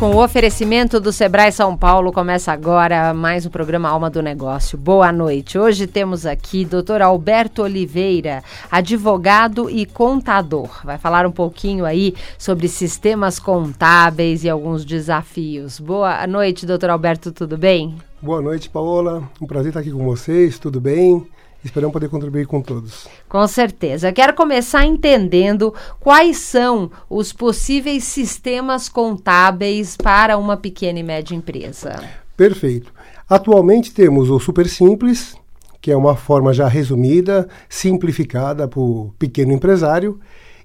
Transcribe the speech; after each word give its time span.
Com 0.00 0.14
o 0.14 0.24
oferecimento 0.24 0.98
do 0.98 1.12
Sebrae 1.12 1.52
São 1.52 1.76
Paulo, 1.76 2.10
começa 2.10 2.50
agora 2.50 3.12
mais 3.12 3.44
um 3.44 3.50
programa 3.50 3.90
Alma 3.90 4.08
do 4.08 4.22
Negócio. 4.22 4.78
Boa 4.78 5.12
noite. 5.12 5.58
Hoje 5.58 5.86
temos 5.86 6.24
aqui 6.24 6.64
Dr. 6.64 7.02
Alberto 7.02 7.60
Oliveira, 7.60 8.42
advogado 8.70 9.68
e 9.68 9.84
contador. 9.84 10.70
Vai 10.84 10.96
falar 10.96 11.26
um 11.26 11.30
pouquinho 11.30 11.84
aí 11.84 12.14
sobre 12.38 12.66
sistemas 12.66 13.38
contábeis 13.38 14.42
e 14.42 14.48
alguns 14.48 14.86
desafios. 14.86 15.78
Boa 15.78 16.26
noite, 16.26 16.64
doutor 16.64 16.88
Alberto, 16.88 17.30
tudo 17.30 17.58
bem? 17.58 17.94
Boa 18.22 18.40
noite, 18.40 18.70
Paola. 18.70 19.28
Um 19.38 19.46
prazer 19.46 19.68
estar 19.68 19.80
aqui 19.80 19.90
com 19.90 20.06
vocês, 20.06 20.58
tudo 20.58 20.80
bem? 20.80 21.26
Esperamos 21.64 21.92
poder 21.92 22.08
contribuir 22.08 22.46
com 22.46 22.62
todos. 22.62 23.06
Com 23.28 23.46
certeza. 23.46 24.12
quero 24.12 24.34
começar 24.34 24.84
entendendo 24.84 25.74
quais 25.98 26.38
são 26.38 26.90
os 27.08 27.32
possíveis 27.32 28.04
sistemas 28.04 28.88
contábeis 28.88 29.96
para 29.96 30.38
uma 30.38 30.56
pequena 30.56 30.98
e 30.98 31.02
média 31.02 31.34
empresa. 31.34 32.02
Perfeito. 32.36 32.92
Atualmente 33.28 33.92
temos 33.92 34.30
o 34.30 34.40
Super 34.40 34.66
Simples, 34.66 35.36
que 35.80 35.90
é 35.90 35.96
uma 35.96 36.16
forma 36.16 36.52
já 36.52 36.66
resumida, 36.66 37.46
simplificada 37.68 38.66
para 38.66 38.80
o 38.80 39.12
pequeno 39.18 39.52
empresário, 39.52 40.18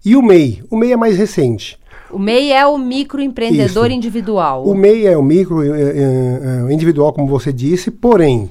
e 0.04 0.16
o 0.16 0.22
MEI. 0.22 0.64
O 0.70 0.78
MEI 0.78 0.94
é 0.94 0.98
mais 0.98 1.18
recente. 1.18 1.78
O 2.10 2.20
MEI 2.20 2.54
é 2.54 2.66
o 2.66 2.78
microempreendedor 2.78 3.88
Isso. 3.88 3.96
individual. 3.96 4.64
O 4.66 4.74
MEI 4.74 5.08
é 5.08 5.18
o 5.18 5.24
micro 5.24 5.62
é, 5.62 6.68
é, 6.70 6.74
individual, 6.74 7.12
como 7.12 7.28
você 7.28 7.52
disse, 7.52 7.92
porém 7.92 8.50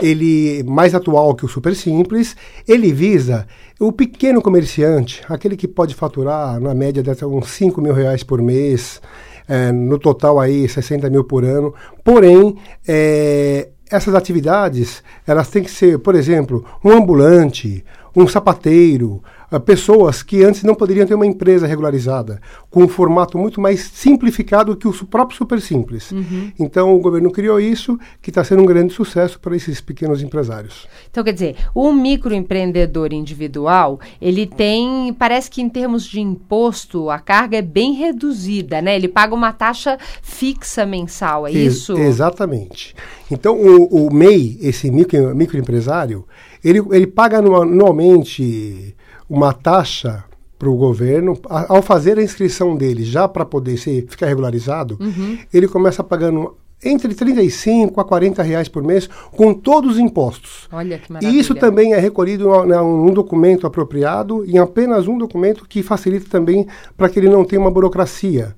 ele 0.00 0.62
mais 0.64 0.94
atual 0.94 1.34
que 1.34 1.44
o 1.44 1.48
Super 1.48 1.74
Simples, 1.74 2.36
ele 2.66 2.92
visa 2.92 3.46
o 3.78 3.92
pequeno 3.92 4.40
comerciante, 4.40 5.22
aquele 5.28 5.56
que 5.56 5.68
pode 5.68 5.94
faturar 5.94 6.60
na 6.60 6.74
média 6.74 7.02
de 7.02 7.24
uns 7.24 7.50
5 7.50 7.80
mil 7.80 7.92
reais 7.92 8.22
por 8.22 8.40
mês, 8.40 9.00
é, 9.48 9.70
no 9.70 9.98
total 9.98 10.40
aí 10.40 10.68
60 10.68 11.08
mil 11.10 11.24
por 11.24 11.44
ano, 11.44 11.74
porém 12.02 12.56
é, 12.86 13.68
essas 13.90 14.14
atividades 14.14 15.02
elas 15.26 15.48
têm 15.48 15.62
que 15.62 15.70
ser, 15.70 15.98
por 15.98 16.14
exemplo, 16.14 16.64
um 16.84 16.90
ambulante, 16.90 17.84
um 18.16 18.26
sapateiro, 18.26 19.22
uh, 19.52 19.60
pessoas 19.60 20.22
que 20.22 20.42
antes 20.42 20.62
não 20.62 20.74
poderiam 20.74 21.06
ter 21.06 21.14
uma 21.14 21.26
empresa 21.26 21.66
regularizada, 21.66 22.40
com 22.70 22.82
um 22.82 22.88
formato 22.88 23.36
muito 23.36 23.60
mais 23.60 23.80
simplificado 23.92 24.74
que 24.74 24.88
o 24.88 24.92
próprio 25.06 25.36
Super 25.36 25.60
Simples. 25.60 26.10
Uhum. 26.10 26.50
Então 26.58 26.96
o 26.96 26.98
governo 26.98 27.30
criou 27.30 27.60
isso, 27.60 27.98
que 28.22 28.30
está 28.30 28.42
sendo 28.42 28.62
um 28.62 28.66
grande 28.66 28.94
sucesso 28.94 29.38
para 29.38 29.54
esses 29.54 29.82
pequenos 29.82 30.22
empresários. 30.22 30.88
Então, 31.10 31.22
quer 31.22 31.32
dizer, 31.32 31.56
o 31.74 31.92
microempreendedor 31.92 33.12
individual, 33.12 34.00
ele 34.20 34.46
tem, 34.46 35.14
parece 35.18 35.50
que 35.50 35.60
em 35.60 35.68
termos 35.68 36.04
de 36.04 36.20
imposto, 36.20 37.10
a 37.10 37.18
carga 37.18 37.58
é 37.58 37.62
bem 37.62 37.92
reduzida, 37.92 38.80
né? 38.80 38.96
Ele 38.96 39.08
paga 39.08 39.34
uma 39.34 39.52
taxa 39.52 39.98
fixa 40.22 40.86
mensal, 40.86 41.46
é 41.46 41.52
Ex 41.52 41.74
isso? 41.74 41.98
Exatamente. 41.98 42.94
Então, 43.30 43.56
o, 43.56 44.06
o 44.06 44.14
MEI, 44.14 44.58
esse 44.62 44.90
micro, 44.90 45.34
microempresário, 45.34 46.24
ele, 46.68 46.82
ele 46.90 47.06
paga 47.06 47.38
anualmente 47.38 48.94
uma 49.28 49.52
taxa 49.52 50.24
para 50.58 50.68
o 50.68 50.76
governo, 50.76 51.38
ao 51.48 51.82
fazer 51.82 52.18
a 52.18 52.22
inscrição 52.22 52.76
dele 52.76 53.04
já 53.04 53.28
para 53.28 53.44
poder 53.44 53.76
ser, 53.76 54.06
ficar 54.08 54.26
regularizado, 54.26 54.96
uhum. 54.98 55.38
ele 55.52 55.68
começa 55.68 56.02
pagando 56.02 56.56
entre 56.82 57.14
35 57.14 58.00
a 58.00 58.04
40 58.04 58.42
reais 58.42 58.68
por 58.68 58.82
mês 58.82 59.08
com 59.32 59.52
todos 59.52 59.92
os 59.92 59.98
impostos. 59.98 60.68
Olha 60.72 60.98
que 60.98 61.12
maravilha. 61.12 61.36
E 61.36 61.38
isso 61.38 61.54
também 61.54 61.92
é 61.94 61.98
recolhido 61.98 62.48
num 62.64 63.12
documento 63.12 63.66
apropriado, 63.66 64.44
em 64.44 64.58
apenas 64.58 65.06
um 65.06 65.18
documento 65.18 65.66
que 65.68 65.82
facilita 65.82 66.28
também 66.28 66.66
para 66.96 67.08
que 67.08 67.18
ele 67.18 67.28
não 67.28 67.44
tenha 67.44 67.60
uma 67.60 67.70
burocracia, 67.70 68.54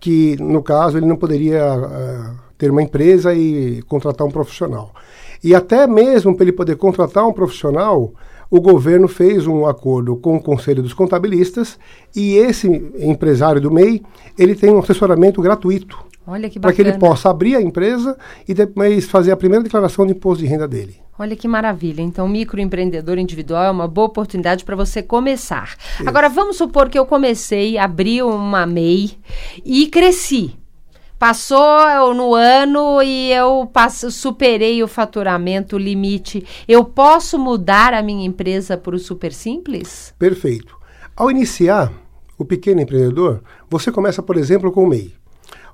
que 0.00 0.36
no 0.40 0.62
caso 0.62 0.98
ele 0.98 1.06
não 1.06 1.16
poderia 1.16 1.64
uh, 1.74 2.36
ter 2.56 2.70
uma 2.70 2.82
empresa 2.82 3.34
e 3.34 3.82
contratar 3.82 4.26
um 4.26 4.30
profissional. 4.30 4.92
E 5.42 5.54
até 5.54 5.86
mesmo 5.86 6.34
para 6.34 6.44
ele 6.44 6.52
poder 6.52 6.76
contratar 6.76 7.26
um 7.26 7.32
profissional, 7.32 8.12
o 8.50 8.60
governo 8.60 9.08
fez 9.08 9.46
um 9.46 9.66
acordo 9.66 10.14
com 10.16 10.36
o 10.36 10.42
Conselho 10.42 10.82
dos 10.82 10.92
Contabilistas 10.92 11.78
e 12.14 12.34
esse 12.34 12.68
empresário 12.98 13.60
do 13.60 13.70
MEI, 13.70 14.02
ele 14.38 14.54
tem 14.54 14.70
um 14.70 14.78
assessoramento 14.78 15.40
gratuito. 15.40 16.12
Olha 16.26 16.48
que 16.48 16.60
Para 16.60 16.72
que 16.72 16.80
ele 16.80 16.92
possa 16.98 17.30
abrir 17.30 17.56
a 17.56 17.62
empresa 17.62 18.16
e 18.46 18.54
depois 18.54 19.06
fazer 19.06 19.32
a 19.32 19.36
primeira 19.36 19.64
declaração 19.64 20.06
de 20.06 20.12
imposto 20.12 20.44
de 20.44 20.48
renda 20.48 20.68
dele. 20.68 20.96
Olha 21.18 21.34
que 21.34 21.48
maravilha. 21.48 22.00
Então, 22.00 22.28
microempreendedor 22.28 23.18
individual 23.18 23.64
é 23.64 23.70
uma 23.70 23.88
boa 23.88 24.06
oportunidade 24.06 24.64
para 24.64 24.76
você 24.76 25.02
começar. 25.02 25.74
Isso. 25.98 26.08
Agora, 26.08 26.28
vamos 26.28 26.56
supor 26.56 26.88
que 26.88 26.98
eu 26.98 27.06
comecei, 27.06 27.76
abri 27.76 28.22
uma 28.22 28.66
MEI 28.66 29.12
e 29.64 29.86
cresci. 29.88 30.56
Passou 31.22 32.12
no 32.16 32.34
ano 32.34 33.00
e 33.00 33.32
eu 33.32 33.64
passo, 33.72 34.10
superei 34.10 34.82
o 34.82 34.88
faturamento, 34.88 35.76
o 35.76 35.78
limite. 35.78 36.44
Eu 36.66 36.84
posso 36.84 37.38
mudar 37.38 37.94
a 37.94 38.02
minha 38.02 38.26
empresa 38.26 38.76
para 38.76 38.96
o 38.96 38.98
Super 38.98 39.32
Simples? 39.32 40.12
Perfeito. 40.18 40.76
Ao 41.14 41.30
iniciar 41.30 41.92
o 42.36 42.44
pequeno 42.44 42.80
empreendedor, 42.80 43.40
você 43.70 43.92
começa, 43.92 44.20
por 44.20 44.36
exemplo, 44.36 44.72
com 44.72 44.82
o 44.82 44.88
MEI. 44.88 45.14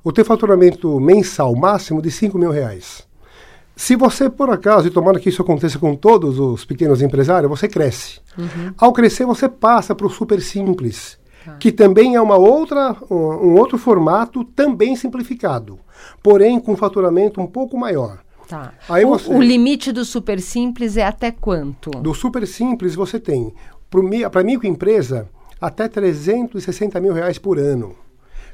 O 0.04 0.12
teu 0.12 0.22
faturamento 0.22 1.00
mensal 1.00 1.56
máximo 1.56 2.02
de 2.02 2.10
5 2.10 2.36
mil 2.36 2.50
reais. 2.50 3.08
Se 3.74 3.96
você, 3.96 4.28
por 4.28 4.50
acaso, 4.50 4.88
e 4.88 4.90
tomara 4.90 5.18
que 5.18 5.30
isso 5.30 5.40
aconteça 5.40 5.78
com 5.78 5.96
todos 5.96 6.38
os 6.38 6.66
pequenos 6.66 7.00
empresários, 7.00 7.48
você 7.48 7.66
cresce. 7.66 8.20
Uhum. 8.36 8.74
Ao 8.76 8.92
crescer, 8.92 9.24
você 9.24 9.48
passa 9.48 9.94
para 9.94 10.06
o 10.06 10.10
super 10.10 10.42
simples, 10.42 11.18
Tá. 11.44 11.56
que 11.56 11.70
também 11.70 12.16
é 12.16 12.20
uma 12.20 12.36
outra, 12.36 12.96
um, 13.10 13.54
outro 13.58 13.78
formato 13.78 14.44
também 14.44 14.96
simplificado, 14.96 15.78
porém 16.22 16.58
com 16.58 16.76
faturamento 16.76 17.40
um 17.40 17.46
pouco 17.46 17.78
maior. 17.78 18.18
Tá. 18.48 18.72
Aí 18.88 19.04
o, 19.04 19.10
você, 19.10 19.32
o 19.32 19.40
limite 19.40 19.92
do 19.92 20.04
super 20.04 20.40
simples 20.40 20.96
é 20.96 21.04
até 21.04 21.30
quanto? 21.30 21.90
Do 21.90 22.14
super 22.14 22.46
simples 22.46 22.94
você 22.94 23.20
tem, 23.20 23.54
para 24.30 24.42
microempresa, 24.42 25.28
até 25.60 25.86
360 25.86 27.00
mil 27.00 27.12
reais 27.12 27.38
por 27.38 27.58
ano. 27.58 27.94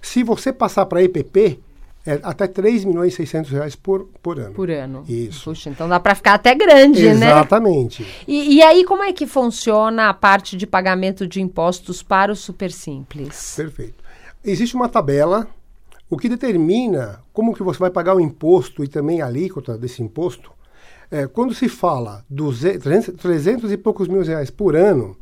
Se 0.03 0.23
você 0.23 0.53
passar 0.53 0.87
para 0.87 1.03
EPP, 1.03 1.61
é, 2.07 2.21
até 2.23 2.47
3 2.47 2.85
milhões 2.85 3.15
e 3.15 3.17
600 3.17 3.51
reais 3.51 3.75
por, 3.75 4.09
por 4.23 4.39
ano. 4.39 4.55
Por 4.55 4.71
ano. 4.71 5.05
Isso. 5.09 5.45
Puxa, 5.45 5.71
então 5.71 5.89
dá 5.89 5.99
para 5.99 6.15
ficar 6.15 6.35
até 6.35 6.55
grande, 6.55 7.01
Exatamente. 7.01 7.21
né? 7.21 7.31
Exatamente. 7.31 8.07
E, 8.29 8.63
aí, 8.63 8.85
como 8.85 9.03
é 9.03 9.13
que 9.13 9.27
funciona 9.27 10.11
a 10.11 10.15
parte 10.15 10.57
de 10.57 10.67
pagamento 10.67 11.27
de 11.27 11.41
impostos 11.41 12.03
para 12.03 12.31
o 12.31 12.37
Super 12.37 12.71
Simples? 12.71 13.55
Perfeito. 13.57 14.05
Existe 14.45 14.77
uma 14.77 14.89
tabela, 14.89 15.49
o 16.11 16.19
que 16.19 16.29
determina 16.29 17.23
como 17.33 17.55
que 17.55 17.63
você 17.63 17.79
vai 17.79 17.91
pagar 17.91 18.15
o 18.15 18.21
imposto 18.21 18.85
e 18.85 18.89
também 18.89 19.23
a 19.23 19.27
alíquota 19.27 19.79
desse 19.79 20.03
imposto. 20.03 20.53
É, 21.11 21.27
quando 21.27 21.55
se 21.55 21.69
fala 21.69 22.23
dos 22.29 22.61
300, 22.61 23.15
300 23.15 23.73
e 23.73 23.77
poucos 23.79 24.09
mil 24.09 24.23
reais 24.23 24.51
por 24.51 24.77
ano, 24.77 25.17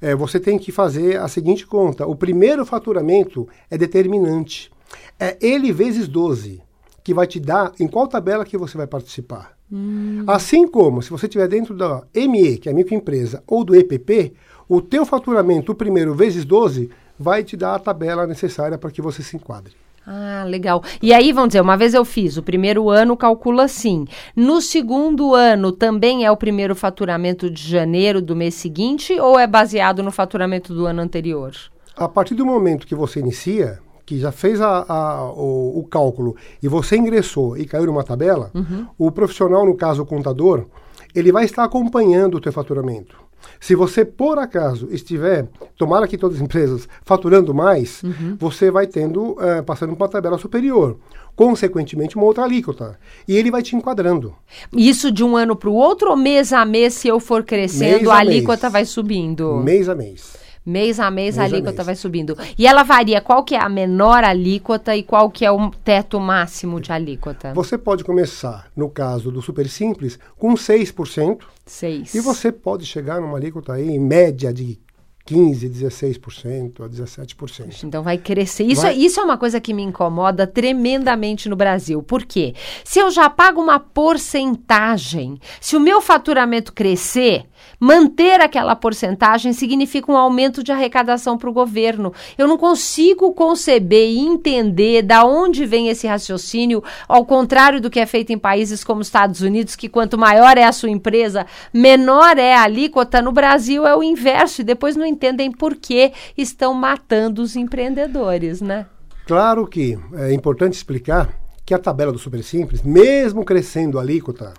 é, 0.00 0.14
você 0.14 0.40
tem 0.40 0.58
que 0.58 0.72
fazer 0.72 1.20
a 1.20 1.28
seguinte 1.28 1.64
conta. 1.66 2.04
O 2.06 2.16
primeiro 2.16 2.66
faturamento 2.66 3.48
é 3.70 3.78
determinante 3.78 4.70
é 5.18 5.36
ele 5.40 5.72
vezes 5.72 6.08
12, 6.08 6.62
que 7.02 7.14
vai 7.14 7.26
te 7.26 7.38
dar 7.38 7.72
em 7.78 7.86
qual 7.86 8.06
tabela 8.06 8.44
que 8.44 8.58
você 8.58 8.76
vai 8.76 8.86
participar. 8.86 9.52
Hum. 9.70 10.24
Assim 10.26 10.66
como, 10.66 11.02
se 11.02 11.10
você 11.10 11.26
estiver 11.26 11.48
dentro 11.48 11.74
da 11.74 12.02
ME, 12.14 12.58
que 12.58 12.68
é 12.68 12.72
a 12.72 12.74
microempresa, 12.74 13.42
ou 13.46 13.64
do 13.64 13.74
EPP, 13.74 14.32
o 14.68 14.80
teu 14.80 15.04
faturamento, 15.04 15.72
o 15.72 15.74
primeiro 15.74 16.14
vezes 16.14 16.44
12, 16.44 16.90
vai 17.18 17.42
te 17.42 17.56
dar 17.56 17.74
a 17.74 17.78
tabela 17.78 18.26
necessária 18.26 18.78
para 18.78 18.90
que 18.90 19.02
você 19.02 19.22
se 19.22 19.36
enquadre. 19.36 19.74
Ah, 20.06 20.44
legal. 20.46 20.84
E 21.02 21.12
aí, 21.12 21.32
vamos 21.32 21.48
dizer, 21.48 21.60
uma 21.60 21.76
vez 21.76 21.92
eu 21.92 22.04
fiz, 22.04 22.36
o 22.36 22.42
primeiro 22.42 22.88
ano 22.90 23.16
calcula 23.16 23.64
assim. 23.64 24.06
No 24.36 24.60
segundo 24.60 25.34
ano 25.34 25.72
também 25.72 26.24
é 26.24 26.30
o 26.30 26.36
primeiro 26.36 26.76
faturamento 26.76 27.50
de 27.50 27.68
janeiro 27.68 28.22
do 28.22 28.36
mês 28.36 28.54
seguinte 28.54 29.18
ou 29.18 29.36
é 29.36 29.48
baseado 29.48 30.04
no 30.04 30.12
faturamento 30.12 30.72
do 30.72 30.86
ano 30.86 31.02
anterior? 31.02 31.52
A 31.96 32.08
partir 32.08 32.34
do 32.34 32.46
momento 32.46 32.86
que 32.86 32.94
você 32.94 33.18
inicia, 33.18 33.80
que 34.06 34.18
já 34.20 34.30
fez 34.30 34.60
a, 34.60 34.86
a, 34.88 35.32
o, 35.32 35.80
o, 35.80 35.84
cálculo 35.84 36.36
e 36.62 36.68
você 36.68 36.96
ingressou 36.96 37.58
e 37.58 37.66
caiu 37.66 37.86
numa 37.86 38.04
tabela, 38.04 38.52
uhum. 38.54 38.86
o 38.96 39.10
profissional, 39.10 39.66
no 39.66 39.74
caso 39.74 40.02
o 40.02 40.06
contador, 40.06 40.66
ele 41.12 41.32
vai 41.32 41.44
estar 41.44 41.64
acompanhando 41.64 42.36
o 42.36 42.40
teu 42.40 42.52
faturamento. 42.52 43.16
Se 43.60 43.74
você, 43.74 44.04
por 44.04 44.38
acaso, 44.38 44.88
estiver, 44.90 45.46
tomara 45.76 46.06
que 46.08 46.16
todas 46.18 46.36
as 46.38 46.42
empresas, 46.42 46.88
faturando 47.02 47.54
mais, 47.54 48.02
Uhum. 48.02 48.36
você 48.38 48.70
vai 48.70 48.86
tendo, 48.86 49.36
eh, 49.40 49.62
passando 49.62 49.90
por 49.94 50.04
uma 50.04 50.08
tabela 50.08 50.38
superior. 50.38 50.96
Consequentemente, 51.34 52.16
uma 52.16 52.24
outra 52.24 52.44
alíquota. 52.44 52.98
E 53.28 53.36
ele 53.36 53.50
vai 53.50 53.62
te 53.62 53.76
enquadrando. 53.76 54.34
Isso 54.72 55.12
de 55.12 55.22
um 55.22 55.36
ano 55.36 55.54
para 55.54 55.68
o 55.68 55.74
outro 55.74 56.10
ou 56.10 56.16
mês 56.16 56.52
a 56.52 56.64
mês, 56.64 56.94
se 56.94 57.08
eu 57.08 57.20
for 57.20 57.44
crescendo, 57.44 57.98
Mês 57.98 58.08
a 58.08 58.14
a 58.14 58.18
alíquota 58.18 58.62
mês. 58.66 58.72
vai 58.72 58.84
subindo? 58.84 59.56
Mês 59.58 59.88
a 59.88 59.94
mês. 59.94 60.45
Mês 60.66 60.98
a 60.98 61.10
mês, 61.10 61.38
a 61.38 61.42
Mês 61.42 61.52
a 61.52 61.54
alíquota 61.56 61.76
mês. 61.76 61.86
vai 61.86 61.94
subindo. 61.94 62.36
E 62.58 62.66
ela 62.66 62.82
varia, 62.82 63.20
qual 63.20 63.44
que 63.44 63.54
é 63.54 63.60
a 63.60 63.68
menor 63.68 64.24
alíquota 64.24 64.96
e 64.96 65.02
qual 65.04 65.30
que 65.30 65.44
é 65.44 65.50
o 65.52 65.70
teto 65.70 66.18
máximo 66.18 66.80
de 66.80 66.90
alíquota? 66.90 67.54
Você 67.54 67.78
pode 67.78 68.02
começar, 68.02 68.66
no 68.74 68.90
caso 68.90 69.30
do 69.30 69.40
Super 69.40 69.68
Simples, 69.68 70.18
com 70.36 70.54
6%. 70.54 71.38
Seis. 71.64 72.14
E 72.14 72.20
você 72.20 72.50
pode 72.50 72.84
chegar 72.84 73.20
numa 73.20 73.36
alíquota 73.38 73.74
aí, 73.74 73.88
em 73.88 74.00
média 74.00 74.52
de 74.52 74.78
15%, 75.26 75.68
16% 75.68 76.84
a 76.84 76.88
17%. 76.88 77.84
Então 77.84 78.02
vai 78.02 78.16
crescer. 78.16 78.62
Isso, 78.64 78.82
Vai. 78.82 78.96
isso 78.96 79.18
é 79.18 79.24
uma 79.24 79.36
coisa 79.36 79.60
que 79.60 79.74
me 79.74 79.82
incomoda 79.82 80.46
tremendamente 80.46 81.48
no 81.48 81.56
Brasil. 81.56 82.00
Por 82.02 82.24
quê? 82.24 82.54
Se 82.84 83.00
eu 83.00 83.10
já 83.10 83.28
pago 83.28 83.60
uma 83.60 83.80
porcentagem, 83.80 85.38
se 85.60 85.76
o 85.76 85.80
meu 85.80 86.00
faturamento 86.00 86.72
crescer, 86.72 87.44
manter 87.78 88.40
aquela 88.40 88.74
porcentagem 88.74 89.52
significa 89.52 90.10
um 90.10 90.16
aumento 90.16 90.62
de 90.62 90.72
arrecadação 90.72 91.36
para 91.36 91.50
o 91.50 91.52
governo. 91.52 92.12
Eu 92.36 92.48
não 92.48 92.56
consigo 92.56 93.32
conceber 93.32 94.08
e 94.08 94.18
entender 94.18 95.02
da 95.02 95.24
onde 95.24 95.64
vem 95.64 95.88
esse 95.88 96.06
raciocínio, 96.06 96.82
ao 97.08 97.24
contrário 97.24 97.80
do 97.80 97.90
que 97.90 98.00
é 98.00 98.06
feito 98.06 98.32
em 98.32 98.38
países 98.38 98.82
como 98.84 99.00
os 99.00 99.06
Estados 99.06 99.40
Unidos, 99.40 99.76
que 99.76 99.88
quanto 99.88 100.18
maior 100.18 100.56
é 100.58 100.64
a 100.64 100.72
sua 100.72 100.90
empresa, 100.90 101.46
menor 101.72 102.38
é 102.38 102.54
a 102.54 102.62
alíquota. 102.62 103.22
No 103.22 103.32
Brasil 103.32 103.86
é 103.86 103.96
o 103.96 104.02
inverso 104.02 104.60
e 104.60 104.64
depois 104.64 104.96
não 104.96 105.06
entendem 105.06 105.50
por 105.50 105.76
que 105.76 106.12
estão 106.36 106.74
matando 106.74 107.42
os 107.42 107.56
empreendedores, 107.56 108.60
né? 108.60 108.86
Claro 109.26 109.66
que 109.66 109.98
é 110.14 110.32
importante 110.32 110.74
explicar 110.74 111.46
que 111.64 111.74
a 111.74 111.78
tabela 111.78 112.12
do 112.12 112.18
Super 112.18 112.44
Simples, 112.44 112.82
mesmo 112.82 113.44
crescendo 113.44 113.98
a 113.98 114.02
alíquota, 114.02 114.54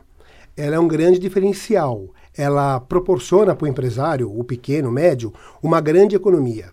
ela 0.58 0.76
é 0.76 0.80
um 0.80 0.88
grande 0.88 1.20
diferencial. 1.20 2.04
Ela 2.38 2.80
proporciona 2.80 3.56
para 3.56 3.66
o 3.66 3.68
empresário, 3.68 4.32
o 4.32 4.44
pequeno, 4.44 4.90
o 4.90 4.92
médio, 4.92 5.34
uma 5.62 5.82
grande 5.82 6.16
economia. 6.16 6.72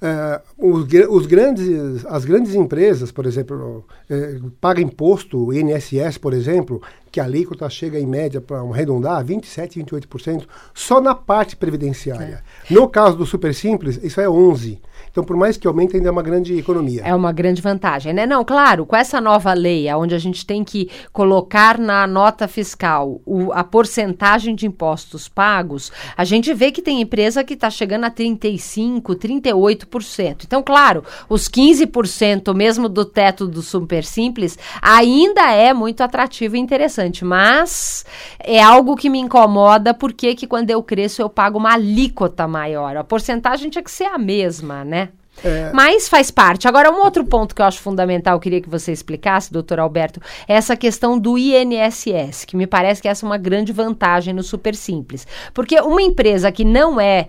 Eh, 0.00 0.40
os, 0.56 0.86
os 1.10 1.26
grandes, 1.26 2.06
as 2.06 2.24
grandes 2.24 2.54
empresas, 2.54 3.10
por 3.10 3.26
exemplo, 3.26 3.84
eh, 4.08 4.38
pagam 4.60 4.84
imposto, 4.84 5.46
o 5.46 5.52
INSS, 5.52 6.18
por 6.18 6.32
exemplo, 6.32 6.80
que 7.10 7.20
a 7.20 7.24
alíquota 7.24 7.68
chega 7.68 7.98
em 7.98 8.06
média, 8.06 8.40
para 8.40 8.60
arredondar, 8.60 9.24
27%, 9.24 10.08
28%, 10.08 10.46
só 10.72 11.00
na 11.00 11.14
parte 11.14 11.56
previdenciária. 11.56 12.44
No 12.70 12.88
caso 12.88 13.16
do 13.16 13.26
Super 13.26 13.54
Simples, 13.54 13.98
isso 14.02 14.20
é 14.20 14.26
11%. 14.26 14.78
Então, 15.10 15.24
por 15.24 15.36
mais 15.36 15.56
que 15.56 15.66
aumente, 15.66 15.96
ainda 15.96 16.08
é 16.08 16.10
uma 16.12 16.22
grande 16.22 16.56
economia. 16.58 17.02
É 17.04 17.14
uma 17.14 17.32
grande 17.32 17.60
vantagem, 17.60 18.12
né? 18.12 18.26
Não, 18.26 18.44
claro, 18.44 18.86
com 18.86 18.94
essa 18.96 19.20
nova 19.20 19.52
lei, 19.52 19.92
onde 19.94 20.14
a 20.14 20.18
gente 20.18 20.46
tem 20.46 20.62
que 20.62 20.90
colocar 21.12 21.78
na 21.78 22.06
nota 22.06 22.46
fiscal 22.46 23.20
o- 23.26 23.52
a 23.52 23.64
porcentagem 23.64 24.54
de 24.54 24.66
impostos 24.66 25.28
pagos, 25.28 25.90
a 26.16 26.24
gente 26.24 26.52
vê 26.54 26.70
que 26.70 26.82
tem 26.82 27.00
empresa 27.00 27.42
que 27.42 27.54
está 27.54 27.70
chegando 27.70 28.04
a 28.04 28.10
35%, 28.10 29.14
38%. 29.16 30.44
Então, 30.44 30.62
claro, 30.62 31.02
os 31.28 31.48
15% 31.48 32.54
mesmo 32.54 32.88
do 32.88 33.04
teto 33.04 33.46
do 33.46 33.62
Super 33.62 34.04
Simples 34.04 34.58
ainda 34.80 35.50
é 35.52 35.72
muito 35.72 36.02
atrativo 36.02 36.56
e 36.56 36.58
interessante, 36.60 37.24
mas 37.24 38.04
é 38.38 38.62
algo 38.62 38.96
que 38.96 39.10
me 39.10 39.18
incomoda 39.18 39.92
porque 39.94 40.34
que 40.34 40.46
quando 40.46 40.70
eu 40.70 40.82
cresço 40.82 41.22
eu 41.22 41.28
pago 41.28 41.58
uma 41.58 41.72
alíquota 41.74 42.46
maior. 42.46 42.96
A 42.96 43.04
porcentagem 43.04 43.70
tinha 43.70 43.82
que 43.82 43.90
ser 43.90 44.04
a 44.04 44.18
mesma, 44.18 44.84
né? 44.88 45.10
É. 45.44 45.70
Mas 45.72 46.08
faz 46.08 46.30
parte. 46.30 46.66
Agora, 46.66 46.90
um 46.90 47.02
outro 47.02 47.24
ponto 47.24 47.54
que 47.54 47.62
eu 47.62 47.66
acho 47.66 47.80
fundamental, 47.80 48.36
eu 48.36 48.40
queria 48.40 48.60
que 48.60 48.68
você 48.68 48.92
explicasse, 48.92 49.52
doutor 49.52 49.78
Alberto, 49.78 50.20
é 50.46 50.54
essa 50.54 50.76
questão 50.76 51.18
do 51.18 51.38
INSS, 51.38 52.44
que 52.44 52.56
me 52.56 52.66
parece 52.66 53.00
que 53.00 53.08
essa 53.08 53.24
é 53.24 53.28
uma 53.28 53.38
grande 53.38 53.72
vantagem 53.72 54.34
no 54.34 54.42
Super 54.42 54.74
Simples. 54.74 55.26
Porque 55.54 55.80
uma 55.80 56.02
empresa 56.02 56.50
que 56.50 56.64
não 56.64 57.00
é, 57.00 57.28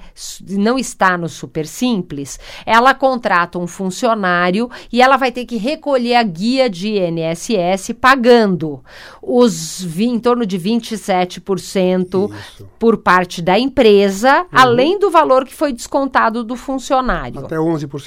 não 0.50 0.78
está 0.78 1.18
no 1.18 1.30
Super 1.30 1.68
Simples, 1.68 2.40
ela 2.66 2.94
contrata 2.94 3.60
um 3.60 3.68
funcionário 3.68 4.70
e 4.92 5.02
ela 5.02 5.18
vai 5.18 5.32
ter 5.32 5.46
que 5.46 5.58
recolher 5.58 6.16
a 6.16 6.24
guia 6.24 6.70
de 6.70 6.98
INSS 6.98 7.94
pagando 8.00 8.84
os 9.22 9.86
em 10.00 10.20
torno 10.20 10.46
de 10.46 10.58
27% 10.58 12.32
Isso. 12.32 12.70
por 12.80 12.98
parte 12.98 13.42
da 13.42 13.60
empresa, 13.60 14.46
além 14.52 14.98
do 15.00 15.10
valor 15.10 15.46
que 15.46 15.54
foi 15.54 15.72
descontado 15.72 16.44
do 16.44 16.56
funcionário. 16.56 17.40
Até 17.46 17.56
11%. 17.56 17.99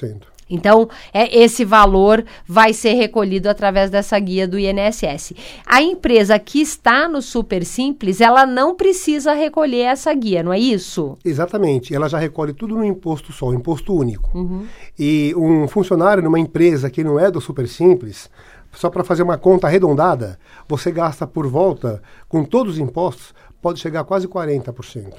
Então, 0.53 0.87
é, 1.15 1.35
esse 1.43 1.65
valor 1.65 2.23
vai 2.47 2.75
ser 2.75 2.93
recolhido 2.93 3.49
através 3.49 3.91
dessa 3.91 4.19
guia 4.19 4.47
do 4.47 4.59
INSS. 4.59 5.33
A 5.65 5.81
empresa 5.81 6.39
que 6.39 6.61
está 6.61 7.09
no 7.09 7.23
Super 7.23 7.65
Simples, 7.65 8.21
ela 8.21 8.45
não 8.45 8.75
precisa 8.75 9.33
recolher 9.33 9.85
essa 9.85 10.13
guia, 10.13 10.43
não 10.43 10.53
é 10.53 10.59
isso? 10.59 11.17
Exatamente. 11.25 11.95
Ela 11.95 12.07
já 12.07 12.19
recolhe 12.19 12.53
tudo 12.53 12.77
no 12.77 12.85
imposto 12.85 13.33
só, 13.33 13.53
imposto 13.55 13.95
único. 13.95 14.31
E 14.99 15.33
um 15.39 15.67
funcionário 15.67 16.23
numa 16.23 16.39
empresa 16.39 16.91
que 16.91 17.03
não 17.03 17.19
é 17.19 17.31
do 17.31 17.41
Super 17.41 17.67
Simples, 17.67 18.29
só 18.73 18.91
para 18.91 19.05
fazer 19.05 19.23
uma 19.23 19.39
conta 19.39 19.67
arredondada, 19.67 20.39
você 20.69 20.91
gasta 20.91 21.27
por 21.27 21.47
volta, 21.47 22.03
com 22.29 22.45
todos 22.45 22.75
os 22.75 22.79
impostos, 22.79 23.35
pode 23.63 23.81
chegar 23.81 24.01
a 24.01 24.05
quase 24.05 24.27
40%. 24.27 25.15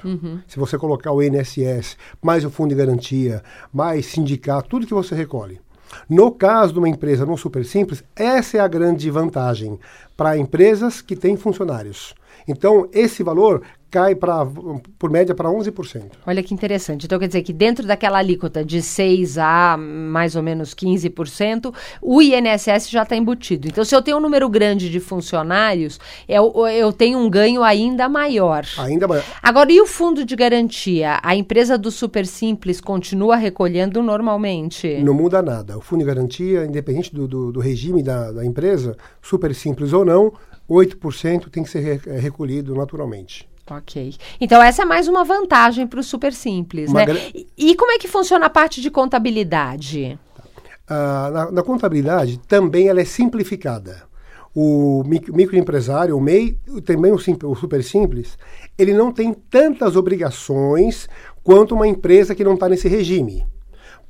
Se 0.46 0.58
você 0.58 0.76
colocar 0.78 1.10
o 1.10 1.22
INSS, 1.22 1.96
mais 2.22 2.44
o 2.44 2.50
fundo 2.50 2.68
de 2.68 2.74
garantia, 2.76 3.42
mais 3.72 4.06
sindicato, 4.06 4.68
tudo 4.68 4.86
que 4.86 4.94
você 4.94 5.14
recolhe. 5.14 5.60
No 6.08 6.30
caso 6.30 6.72
de 6.72 6.78
uma 6.78 6.88
empresa 6.88 7.24
no 7.24 7.38
Super 7.38 7.64
Simples, 7.64 8.04
essa 8.14 8.58
é 8.58 8.60
a 8.60 8.68
grande 8.68 9.10
vantagem 9.10 9.78
para 10.16 10.36
empresas 10.36 11.00
que 11.00 11.16
têm 11.16 11.36
funcionários. 11.36 12.14
Então, 12.46 12.88
esse 12.92 13.22
valor 13.22 13.62
cai 13.94 14.12
pra, 14.12 14.44
por 14.98 15.08
média 15.08 15.36
para 15.36 15.48
11%. 15.48 16.02
Olha 16.26 16.42
que 16.42 16.52
interessante. 16.52 17.06
Então, 17.06 17.16
quer 17.16 17.28
dizer 17.28 17.42
que 17.42 17.52
dentro 17.52 17.86
daquela 17.86 18.18
alíquota 18.18 18.64
de 18.64 18.82
6 18.82 19.38
a 19.38 19.76
mais 19.78 20.34
ou 20.34 20.42
menos 20.42 20.74
15%, 20.74 21.72
o 22.02 22.20
INSS 22.20 22.90
já 22.90 23.04
está 23.04 23.14
embutido. 23.14 23.68
Então, 23.68 23.84
se 23.84 23.94
eu 23.94 24.02
tenho 24.02 24.16
um 24.16 24.20
número 24.20 24.48
grande 24.48 24.90
de 24.90 24.98
funcionários, 24.98 26.00
eu, 26.28 26.52
eu 26.66 26.92
tenho 26.92 27.20
um 27.20 27.30
ganho 27.30 27.62
ainda 27.62 28.08
maior. 28.08 28.64
Ainda 28.78 29.06
maior. 29.06 29.22
Agora, 29.40 29.70
e 29.70 29.80
o 29.80 29.86
fundo 29.86 30.24
de 30.24 30.34
garantia? 30.34 31.20
A 31.22 31.36
empresa 31.36 31.78
do 31.78 31.92
Super 31.92 32.26
Simples 32.26 32.80
continua 32.80 33.36
recolhendo 33.36 34.02
normalmente? 34.02 34.98
Não 35.04 35.14
muda 35.14 35.40
nada. 35.40 35.78
O 35.78 35.80
fundo 35.80 36.00
de 36.00 36.06
garantia, 36.06 36.64
independente 36.64 37.14
do, 37.14 37.28
do, 37.28 37.52
do 37.52 37.60
regime 37.60 38.02
da, 38.02 38.32
da 38.32 38.44
empresa, 38.44 38.96
super 39.22 39.54
simples 39.54 39.92
ou 39.92 40.04
não, 40.04 40.32
8% 40.68 41.50
tem 41.50 41.62
que 41.62 41.70
ser 41.70 42.00
eh, 42.06 42.18
recolhido 42.18 42.74
naturalmente. 42.74 43.48
Ok. 43.70 44.14
Então, 44.40 44.62
essa 44.62 44.82
é 44.82 44.84
mais 44.84 45.08
uma 45.08 45.24
vantagem 45.24 45.86
para 45.86 45.98
o 46.00 46.02
Super 46.02 46.32
Simples, 46.34 46.90
Uma 46.90 47.00
né? 47.00 47.06
gra- 47.06 47.20
E, 47.34 47.46
e 47.56 47.74
como 47.76 47.92
é 47.92 47.98
que 47.98 48.06
funciona 48.08 48.46
a 48.46 48.50
parte 48.50 48.80
de 48.80 48.90
contabilidade? 48.90 50.18
Ah, 50.86 51.30
na, 51.32 51.50
na 51.50 51.62
contabilidade, 51.62 52.38
também 52.46 52.88
ela 52.88 53.00
é 53.00 53.04
simplificada. 53.06 54.02
O 54.54 55.02
mic- 55.06 55.32
microempresário, 55.32 56.16
o 56.16 56.20
MEI, 56.20 56.58
também 56.84 57.10
o, 57.10 57.18
sim- 57.18 57.36
o 57.42 57.54
super 57.56 57.82
simples, 57.82 58.36
ele 58.78 58.92
não 58.92 59.10
tem 59.10 59.32
tantas 59.32 59.96
obrigações 59.96 61.08
quanto 61.42 61.74
uma 61.74 61.88
empresa 61.88 62.34
que 62.34 62.44
não 62.44 62.54
está 62.54 62.68
nesse 62.68 62.86
regime. 62.86 63.46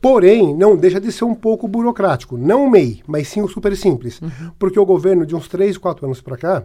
Porém, 0.05 0.55
não 0.55 0.77
deixa 0.77 1.01
de 1.01 1.11
ser 1.11 1.25
um 1.25 1.35
pouco 1.35 1.67
burocrático. 1.67 2.37
Não 2.37 2.67
o 2.67 2.71
MEI, 2.71 3.03
mas 3.07 3.27
sim 3.27 3.41
o 3.41 3.49
super 3.49 3.75
simples. 3.75 4.21
Porque 4.59 4.79
o 4.79 4.85
governo, 4.85 5.25
de 5.25 5.35
uns 5.35 5.49
3, 5.49 5.79
4 5.79 6.05
anos 6.05 6.21
para 6.21 6.37
cá, 6.37 6.63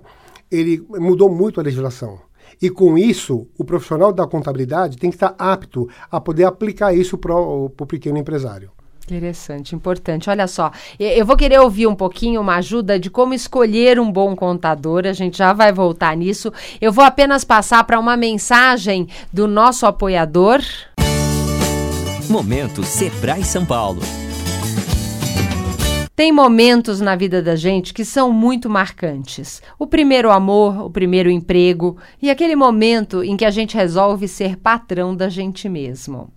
ele 0.51 0.85
mudou 0.89 1.33
muito 1.33 1.57
a 1.57 1.63
legislação. 1.63 2.19
E 2.61 2.69
com 2.69 2.97
isso, 2.97 3.47
o 3.57 3.63
profissional 3.63 4.11
da 4.11 4.27
contabilidade 4.27 4.97
tem 4.97 5.09
que 5.09 5.15
estar 5.15 5.35
apto 5.39 5.87
a 6.11 6.19
poder 6.19 6.43
aplicar 6.43 6.93
isso 6.93 7.17
para 7.17 7.33
o 7.33 7.69
pequeno 7.87 8.17
empresário. 8.17 8.71
Interessante, 9.05 9.73
importante. 9.73 10.29
Olha 10.29 10.45
só, 10.45 10.69
eu 10.99 11.25
vou 11.25 11.37
querer 11.37 11.61
ouvir 11.61 11.87
um 11.87 11.95
pouquinho 11.95 12.41
uma 12.41 12.57
ajuda 12.57 12.99
de 12.99 13.09
como 13.09 13.33
escolher 13.33 14.01
um 14.01 14.11
bom 14.11 14.35
contador. 14.35 15.03
A 15.05 15.13
gente 15.13 15.37
já 15.37 15.53
vai 15.53 15.71
voltar 15.71 16.13
nisso. 16.17 16.51
Eu 16.81 16.91
vou 16.91 17.05
apenas 17.05 17.45
passar 17.45 17.85
para 17.85 17.97
uma 18.01 18.17
mensagem 18.17 19.07
do 19.31 19.47
nosso 19.47 19.85
apoiador. 19.85 20.59
Momento 22.29 22.83
Sebrae 22.83 23.43
São 23.43 23.65
Paulo. 23.65 24.01
Tem 26.15 26.31
momentos 26.31 27.01
na 27.01 27.15
vida 27.15 27.41
da 27.41 27.55
gente 27.55 27.91
que 27.91 28.05
são 28.05 28.31
muito 28.31 28.69
marcantes. 28.69 29.63
O 29.79 29.87
primeiro 29.87 30.29
amor, 30.29 30.79
o 30.79 30.91
primeiro 30.91 31.31
emprego 31.31 31.97
e 32.21 32.29
aquele 32.29 32.55
momento 32.55 33.23
em 33.23 33.35
que 33.35 33.45
a 33.45 33.49
gente 33.49 33.75
resolve 33.75 34.27
ser 34.27 34.57
patrão 34.57 35.15
da 35.15 35.27
gente 35.27 35.67
mesmo. 35.67 36.31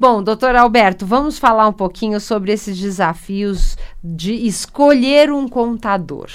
Bom, 0.00 0.22
doutor 0.22 0.56
Alberto, 0.56 1.04
vamos 1.04 1.38
falar 1.38 1.68
um 1.68 1.74
pouquinho 1.74 2.18
sobre 2.20 2.52
esses 2.52 2.78
desafios 2.78 3.76
de 4.02 4.32
escolher 4.32 5.30
um 5.30 5.46
contador. 5.46 6.30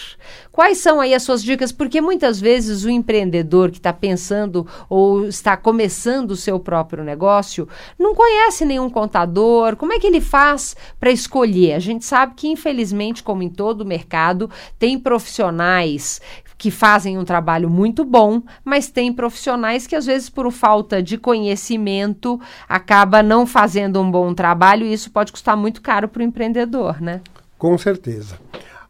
Quais 0.51 0.77
são 0.77 1.01
aí 1.01 1.15
as 1.15 1.23
suas 1.23 1.41
dicas? 1.41 1.71
Porque 1.71 1.99
muitas 1.99 2.39
vezes 2.39 2.83
o 2.83 2.91
empreendedor 2.91 3.71
que 3.71 3.77
está 3.77 3.91
pensando 3.91 4.67
ou 4.87 5.25
está 5.25 5.57
começando 5.57 6.29
o 6.29 6.35
seu 6.35 6.59
próprio 6.59 7.03
negócio 7.03 7.67
não 7.97 8.13
conhece 8.13 8.65
nenhum 8.65 8.87
contador. 8.87 9.75
Como 9.75 9.93
é 9.93 9.99
que 9.99 10.05
ele 10.05 10.21
faz 10.21 10.75
para 10.99 11.09
escolher? 11.09 11.73
A 11.73 11.79
gente 11.79 12.05
sabe 12.05 12.35
que, 12.35 12.47
infelizmente, 12.47 13.23
como 13.23 13.41
em 13.41 13.49
todo 13.49 13.81
o 13.81 13.85
mercado, 13.85 14.47
tem 14.77 14.99
profissionais 14.99 16.21
que 16.57 16.71
fazem 16.71 17.17
um 17.17 17.25
trabalho 17.25 17.69
muito 17.69 18.05
bom, 18.05 18.41
mas 18.63 18.89
tem 18.89 19.11
profissionais 19.11 19.85
que 19.85 19.95
às 19.95 20.05
vezes 20.05 20.29
por 20.29 20.49
falta 20.51 21.01
de 21.01 21.17
conhecimento 21.17 22.39
acaba 22.67 23.21
não 23.21 23.45
fazendo 23.45 23.99
um 23.99 24.09
bom 24.09 24.33
trabalho 24.33 24.85
e 24.85 24.93
isso 24.93 25.11
pode 25.11 25.31
custar 25.31 25.57
muito 25.57 25.81
caro 25.81 26.07
para 26.07 26.21
o 26.21 26.23
empreendedor, 26.23 27.01
né? 27.01 27.21
Com 27.57 27.77
certeza. 27.77 28.37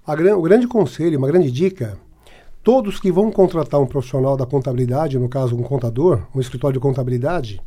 o 0.07 0.41
grande 0.41 0.67
conselho, 0.67 1.17
uma 1.17 1.27
grande 1.27 1.51
dica, 1.51 1.97
todos 2.63 2.99
que 2.99 3.11
vão 3.11 3.31
contratar 3.31 3.79
um 3.79 3.87
profissional 3.87 4.37
da 4.37 4.45
contabilidade, 4.45 5.19
no 5.19 5.29
caso 5.29 5.55
um 5.55 5.63
contador, 5.63 6.21
um 6.33 6.39
escritório 6.39 6.79
de 6.79 6.81
contabilidade, 6.81 7.61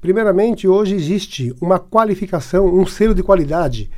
primeiramente 0.00 0.68
hoje 0.68 0.94
existe 0.94 1.54
uma 1.60 1.78
qualificação, 1.78 2.66
um 2.66 2.86
selo 2.86 3.14
de 3.14 3.22
qualidade 3.22 3.90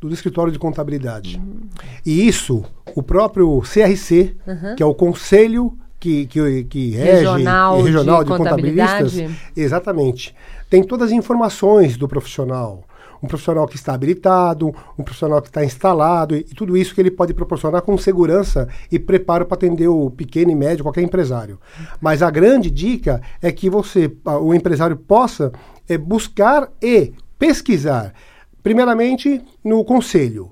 do 0.00 0.12
escritório 0.12 0.52
de 0.52 0.58
contabilidade. 0.58 1.38
Uhum. 1.38 1.68
E 2.04 2.26
isso, 2.26 2.64
o 2.94 3.02
próprio 3.02 3.60
CRC, 3.60 4.36
uhum. 4.46 4.76
que 4.76 4.82
é 4.82 4.86
o 4.86 4.94
Conselho 4.94 5.76
que, 5.98 6.26
que, 6.26 6.64
que 6.64 6.90
rege 6.90 7.10
regional, 7.10 7.82
regional 7.82 8.24
de, 8.24 8.30
de 8.30 8.36
contabilistas, 8.36 9.14
exatamente, 9.56 10.34
tem 10.70 10.82
todas 10.82 11.08
as 11.08 11.12
informações 11.12 11.96
do 11.96 12.06
profissional. 12.06 12.84
Um 13.20 13.26
profissional 13.26 13.66
que 13.66 13.74
está 13.74 13.94
habilitado, 13.94 14.72
um 14.96 15.02
profissional 15.02 15.42
que 15.42 15.48
está 15.48 15.64
instalado, 15.64 16.36
e, 16.36 16.38
e 16.38 16.54
tudo 16.54 16.76
isso 16.76 16.94
que 16.94 17.00
ele 17.00 17.10
pode 17.10 17.34
proporcionar 17.34 17.82
com 17.82 17.98
segurança 17.98 18.68
e 18.92 18.98
preparo 18.98 19.44
para 19.44 19.56
atender 19.56 19.88
o 19.88 20.08
pequeno 20.08 20.52
e 20.52 20.54
médio, 20.54 20.84
qualquer 20.84 21.02
empresário. 21.02 21.58
Mas 22.00 22.22
a 22.22 22.30
grande 22.30 22.70
dica 22.70 23.20
é 23.42 23.50
que 23.50 23.68
você, 23.68 24.08
o 24.24 24.54
empresário, 24.54 24.96
possa 24.96 25.50
é, 25.88 25.98
buscar 25.98 26.70
e 26.80 27.12
pesquisar 27.36 28.14
primeiramente, 28.62 29.42
no 29.64 29.84
conselho. 29.84 30.50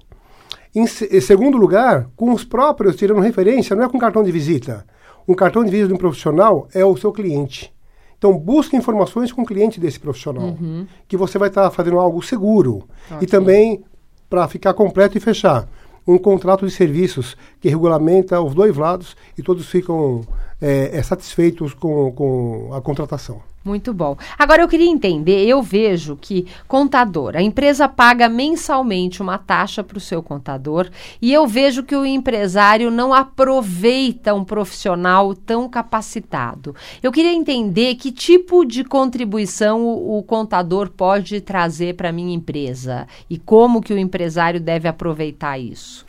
Em, 0.75 0.87
segundo 0.87 1.57
lugar, 1.57 2.09
com 2.15 2.33
os 2.33 2.45
próprios, 2.45 2.97
tirando 2.97 3.21
referência, 3.21 3.75
não 3.75 3.85
é 3.85 3.89
com 3.89 3.99
cartão 3.99 4.23
de 4.23 4.31
visita. 4.31 4.85
Um 5.27 5.35
cartão 5.35 5.65
de 5.65 5.71
visita 5.71 5.89
de 5.89 5.95
um 5.95 5.99
profissional 5.99 6.69
é 6.75 6.85
o 6.85 6.97
seu 6.97 7.13
cliente. 7.13 7.73
Então, 8.19 8.37
busque 8.37 8.77
informações 8.77 9.33
com 9.33 9.43
o 9.43 9.47
cliente 9.47 9.81
desse 9.81 9.99
profissional, 9.99 10.57
uhum. 10.61 10.87
que 11.09 11.17
você 11.17 11.39
vai 11.39 11.49
estar 11.49 11.63
tá 11.63 11.71
fazendo 11.71 11.99
algo 11.99 12.23
seguro. 12.23 12.87
E 13.21 13.27
também, 13.27 13.83
para 14.29 14.47
ficar 14.49 14.75
completo 14.75 15.17
e 15.17 15.21
fechar, 15.21 15.69
um 16.07 16.19
contrato 16.19 16.65
de 16.65 16.73
serviços 16.73 17.37
que 17.61 17.69
regulamenta 17.69 18.41
os 18.41 18.55
dois 18.55 18.77
lados 18.77 19.17
e 19.37 19.43
todos 19.43 19.67
ficam 19.67 20.23
é, 20.61 20.91
é, 20.97 21.03
satisfeitos 21.03 21.75
com, 21.75 22.13
com 22.13 22.71
a 22.73 22.81
contratação. 22.81 23.41
Muito 23.67 23.93
bom. 23.93 24.17
Agora 24.39 24.63
eu 24.63 24.69
queria 24.69 24.89
entender, 24.89 25.45
eu 25.45 25.61
vejo 25.61 26.17
que 26.17 26.47
contador, 26.69 27.35
a 27.35 27.43
empresa 27.43 27.89
paga 27.89 28.29
mensalmente 28.29 29.21
uma 29.21 29.39
taxa 29.39 29.83
para 29.83 29.99
o 29.99 30.01
seu 30.01 30.23
contador 30.23 30.89
e 31.21 31.33
eu 31.33 31.49
vejo 31.49 31.83
que 31.83 31.97
o 31.97 32.07
empresário 32.07 32.93
não 32.93 33.13
aproveita 33.13 34.33
um 34.33 34.45
profissional 34.45 35.35
tão 35.35 35.69
capacitado. 35.69 36.77
Eu 37.03 37.11
queria 37.11 37.33
entender 37.33 37.97
que 37.97 38.13
tipo 38.13 38.65
de 38.65 38.85
contribuição 38.85 39.85
o, 39.85 40.19
o 40.19 40.23
contador 40.23 40.89
pode 40.89 41.41
trazer 41.41 41.97
para 41.97 42.11
a 42.11 42.13
minha 42.13 42.37
empresa 42.37 43.09
e 43.29 43.37
como 43.37 43.83
que 43.83 43.93
o 43.93 43.99
empresário 43.99 44.61
deve 44.61 44.87
aproveitar 44.87 45.59
isso. 45.59 46.07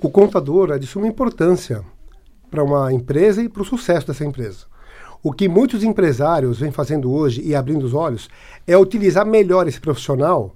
O 0.00 0.10
contador 0.10 0.72
é 0.72 0.78
de 0.78 0.88
suma 0.88 1.06
importância 1.06 1.84
para 2.50 2.64
uma 2.64 2.92
empresa 2.92 3.44
e 3.44 3.48
para 3.48 3.62
o 3.62 3.64
sucesso 3.64 4.08
dessa 4.08 4.24
empresa. 4.24 4.66
O 5.22 5.32
que 5.32 5.48
muitos 5.48 5.82
empresários 5.82 6.60
vêm 6.60 6.70
fazendo 6.70 7.12
hoje 7.12 7.42
e 7.42 7.54
abrindo 7.54 7.84
os 7.84 7.94
olhos 7.94 8.28
é 8.66 8.76
utilizar 8.76 9.26
melhor 9.26 9.66
esse 9.66 9.80
profissional 9.80 10.54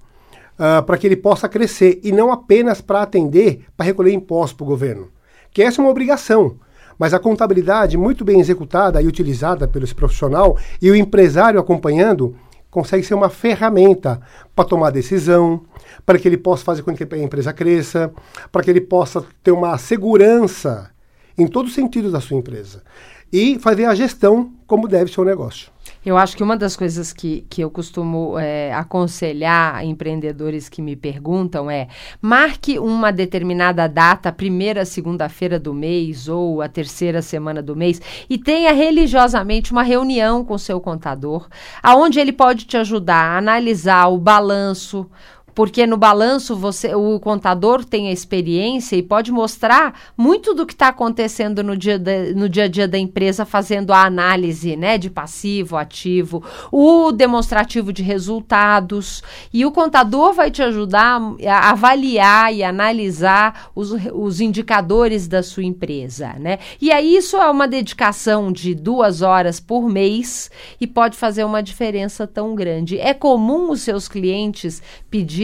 uh, 0.61 0.83
para 0.83 0.99
que 0.99 1.07
ele 1.07 1.17
possa 1.17 1.49
crescer 1.49 2.00
e 2.05 2.12
não 2.12 2.31
apenas 2.31 2.81
para 2.81 3.02
atender, 3.02 3.64
para 3.76 3.87
recolher 3.87 4.12
impostos 4.12 4.52
para 4.52 4.64
o 4.64 4.69
governo. 4.69 5.09
Que 5.50 5.62
essa 5.62 5.81
é 5.81 5.83
uma 5.83 5.90
obrigação. 5.90 6.57
Mas 6.99 7.14
a 7.14 7.19
contabilidade 7.19 7.97
muito 7.97 8.25
bem 8.25 8.40
executada 8.40 9.00
e 9.00 9.07
utilizada 9.07 9.67
pelo 9.67 9.85
esse 9.85 9.95
profissional 9.95 10.59
e 10.83 10.90
o 10.90 10.95
empresário 10.95 11.59
acompanhando 11.59 12.37
consegue 12.71 13.02
ser 13.02 13.14
uma 13.14 13.31
ferramenta 13.31 14.21
para 14.55 14.64
tomar 14.64 14.90
decisão, 14.90 15.62
para 16.07 16.19
que 16.19 16.29
ele 16.29 16.37
possa 16.37 16.62
fazer 16.62 16.83
com 16.83 16.95
que 16.95 17.02
a 17.02 17.19
empresa 17.19 17.52
cresça, 17.52 18.12
para 18.52 18.62
que 18.62 18.71
ele 18.71 18.83
possa 18.83 19.25
ter 19.43 19.50
uma 19.50 19.76
segurança 19.79 20.90
em 21.37 21.47
todos 21.47 21.71
os 21.71 21.75
sentidos 21.75 22.12
da 22.12 22.21
sua 22.21 22.37
empresa 22.37 22.83
e 23.32 23.58
fazer 23.58 23.84
a 23.84 23.94
gestão 23.94 24.52
como 24.66 24.87
deve 24.87 25.12
ser 25.12 25.20
o 25.20 25.25
negócio. 25.25 25.70
Eu 26.04 26.16
acho 26.16 26.37
que 26.37 26.42
uma 26.42 26.56
das 26.56 26.76
coisas 26.76 27.12
que, 27.12 27.44
que 27.50 27.60
eu 27.60 27.70
costumo 27.70 28.38
é, 28.38 28.72
aconselhar 28.72 29.84
empreendedores 29.84 30.68
que 30.68 30.80
me 30.80 30.96
perguntam 30.96 31.70
é 31.70 31.88
marque 32.22 32.78
uma 32.78 33.10
determinada 33.10 33.87
data, 33.87 34.32
primeira 34.32 34.84
segunda-feira 34.84 35.58
do 35.58 35.75
mês 35.75 36.28
ou 36.28 36.62
a 36.62 36.68
terceira 36.68 37.20
semana 37.20 37.60
do 37.62 37.76
mês, 37.76 38.00
e 38.30 38.38
tenha 38.38 38.72
religiosamente 38.72 39.72
uma 39.72 39.82
reunião 39.82 40.44
com 40.44 40.56
seu 40.56 40.80
contador, 40.80 41.49
aonde 41.82 42.18
ele 42.18 42.32
pode 42.32 42.64
te 42.64 42.76
ajudar 42.76 43.34
a 43.34 43.38
analisar 43.38 44.06
o 44.06 44.16
balanço, 44.16 45.10
porque 45.54 45.87
no 45.87 45.97
balanço 45.97 46.57
você, 46.57 46.95
o 46.95 47.19
contador 47.21 47.85
tem 47.85 48.09
a 48.09 48.12
experiência 48.12 48.97
e 48.97 49.02
pode 49.02 49.33
mostrar 49.33 50.12
muito 50.16 50.54
do 50.54 50.66
que 50.66 50.73
está 50.73 50.88
acontecendo 50.88 51.62
no 51.62 51.76
dia, 51.76 51.99
de, 51.99 52.35
no 52.35 52.49
dia 52.49 52.64
a 52.64 52.69
dia 52.69 52.87
da 52.87 52.99
empresa, 52.99 53.45
fazendo 53.45 53.92
a 53.92 54.04
análise 54.04 54.76
né, 54.76 54.99
de 54.99 55.11
passivo, 55.11 55.76
ativo, 55.76 56.42
o 56.71 57.12
demonstrativo 57.12 57.92
de 57.92 58.02
resultados. 58.02 59.23
E 59.52 59.64
o 59.64 59.73
contador 59.73 60.33
vai 60.33 60.50
te 60.50 60.62
ajudar 60.62 61.21
a 61.47 61.71
avaliar 61.71 62.54
e 62.54 62.62
analisar 62.62 63.71
os, 63.75 63.92
os 64.12 64.40
indicadores 64.40 65.26
da 65.26 65.42
sua 65.42 65.64
empresa. 65.64 66.35
Né? 66.38 66.59
E 66.80 66.90
aí 66.90 67.16
isso 67.16 67.37
é 67.37 67.50
uma 67.50 67.69
dedicação 67.69 68.52
de 68.52 68.75
duas 68.75 69.23
horas 69.23 69.61
por 69.61 69.88
mês 69.88 70.50
e 70.80 70.87
pode 70.87 71.16
fazer 71.16 71.45
uma 71.45 71.62
diferença 71.62 72.26
tão 72.26 72.54
grande. 72.54 72.99
É 72.99 73.14
comum 73.14 73.71
os 73.71 73.83
seus 73.83 74.09
clientes 74.09 74.83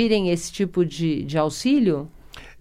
pedirem 0.07 0.31
esse 0.31 0.53
tipo 0.53 0.85
de, 0.85 1.25
de 1.25 1.37
auxílio? 1.37 2.09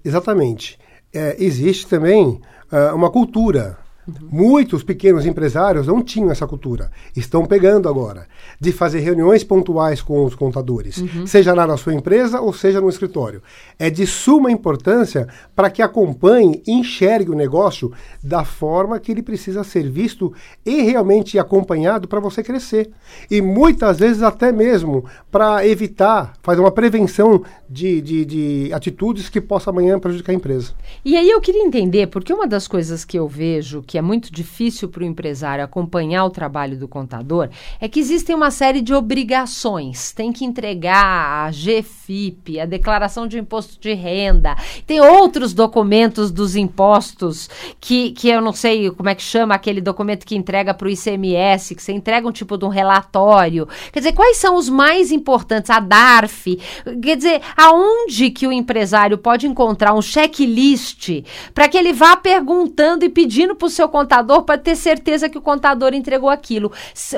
Exatamente. 0.03 0.77
É, 1.13 1.35
existe 1.39 1.87
também 1.87 2.41
uh, 2.71 2.95
uma 2.95 3.11
cultura 3.11 3.77
Uhum. 4.07 4.27
Muitos 4.31 4.83
pequenos 4.83 5.25
empresários 5.25 5.87
não 5.87 6.01
tinham 6.01 6.31
essa 6.31 6.45
cultura. 6.47 6.91
Estão 7.15 7.45
pegando 7.45 7.89
agora 7.89 8.27
de 8.59 8.71
fazer 8.71 8.99
reuniões 8.99 9.43
pontuais 9.43 10.01
com 10.01 10.23
os 10.23 10.35
contadores, 10.35 10.97
uhum. 10.97 11.25
seja 11.25 11.53
lá 11.53 11.65
na 11.65 11.77
sua 11.77 11.93
empresa 11.93 12.39
ou 12.39 12.53
seja 12.53 12.79
no 12.79 12.89
escritório. 12.89 13.41
É 13.79 13.89
de 13.89 14.05
suma 14.05 14.51
importância 14.51 15.27
para 15.55 15.69
que 15.69 15.81
acompanhe 15.81 16.61
e 16.67 16.71
enxergue 16.71 17.31
o 17.31 17.35
negócio 17.35 17.91
da 18.23 18.45
forma 18.45 18.99
que 18.99 19.11
ele 19.11 19.21
precisa 19.21 19.63
ser 19.63 19.89
visto 19.89 20.33
e 20.65 20.81
realmente 20.81 21.39
acompanhado 21.39 22.07
para 22.07 22.19
você 22.19 22.43
crescer. 22.43 22.91
E 23.29 23.41
muitas 23.41 23.99
vezes 23.99 24.21
até 24.21 24.51
mesmo 24.51 25.05
para 25.31 25.65
evitar, 25.67 26.33
fazer 26.41 26.61
uma 26.61 26.71
prevenção 26.71 27.43
de, 27.69 28.01
de, 28.01 28.25
de 28.25 28.73
atitudes 28.73 29.29
que 29.29 29.41
possa 29.41 29.69
amanhã 29.69 29.99
prejudicar 29.99 30.31
a 30.31 30.35
empresa. 30.35 30.73
E 31.03 31.17
aí 31.17 31.29
eu 31.29 31.41
queria 31.41 31.63
entender, 31.63 32.07
porque 32.07 32.33
uma 32.33 32.47
das 32.47 32.67
coisas 32.67 33.03
que 33.03 33.17
eu 33.17 33.27
vejo 33.27 33.81
que 33.81 33.94
é 33.97 34.01
muito 34.01 34.31
difícil 34.31 34.89
para 34.89 35.03
o 35.03 35.05
empresário 35.05 35.63
acompanhar 35.63 36.25
o 36.25 36.29
trabalho 36.29 36.77
do 36.77 36.87
contador 36.87 37.49
é 37.79 37.87
que 37.87 37.99
existem 37.99 38.35
uma 38.35 38.51
série 38.51 38.81
de 38.81 38.93
obrigações. 38.93 40.11
Tem 40.11 40.31
que 40.31 40.45
entregar 40.45 41.47
a 41.47 41.51
GFIP, 41.51 42.59
a 42.59 42.65
declaração 42.65 43.27
de 43.27 43.39
imposto 43.39 43.79
de 43.79 43.93
renda, 43.93 44.55
tem 44.85 44.99
outros 44.99 45.53
documentos 45.53 46.31
dos 46.31 46.55
impostos 46.55 47.49
que, 47.79 48.11
que 48.11 48.29
eu 48.29 48.41
não 48.41 48.53
sei 48.53 48.89
como 48.91 49.09
é 49.09 49.15
que 49.15 49.21
chama 49.21 49.55
aquele 49.55 49.81
documento 49.81 50.25
que 50.25 50.35
entrega 50.35 50.73
para 50.73 50.87
o 50.87 50.91
ICMS, 50.91 51.75
que 51.75 51.81
você 51.81 51.91
entrega 51.91 52.27
um 52.27 52.31
tipo 52.31 52.57
de 52.57 52.65
um 52.65 52.69
relatório. 52.69 53.67
Quer 53.91 53.99
dizer, 53.99 54.13
quais 54.13 54.37
são 54.37 54.55
os 54.55 54.69
mais 54.69 55.11
importantes? 55.11 55.69
A 55.69 55.79
DARF. 55.79 56.57
Quer 57.01 57.17
dizer, 57.17 57.41
aonde 57.55 58.29
que 58.29 58.47
o 58.47 58.51
empresário 58.51 59.17
pode 59.17 59.47
encontrar 59.47 59.93
um 59.93 60.01
checklist 60.01 61.23
para 61.53 61.67
que 61.67 61.77
ele 61.77 61.93
vá 61.93 62.15
perguntando 62.15 63.05
e 63.05 63.09
pedindo 63.09 63.55
para 63.55 63.67
o 63.67 63.69
seu 63.69 63.84
contador 63.89 64.43
para 64.43 64.57
ter 64.57 64.75
certeza 64.75 65.29
que 65.29 65.37
o 65.37 65.41
contador 65.41 65.93
entregou 65.93 66.29
aquilo. 66.29 66.71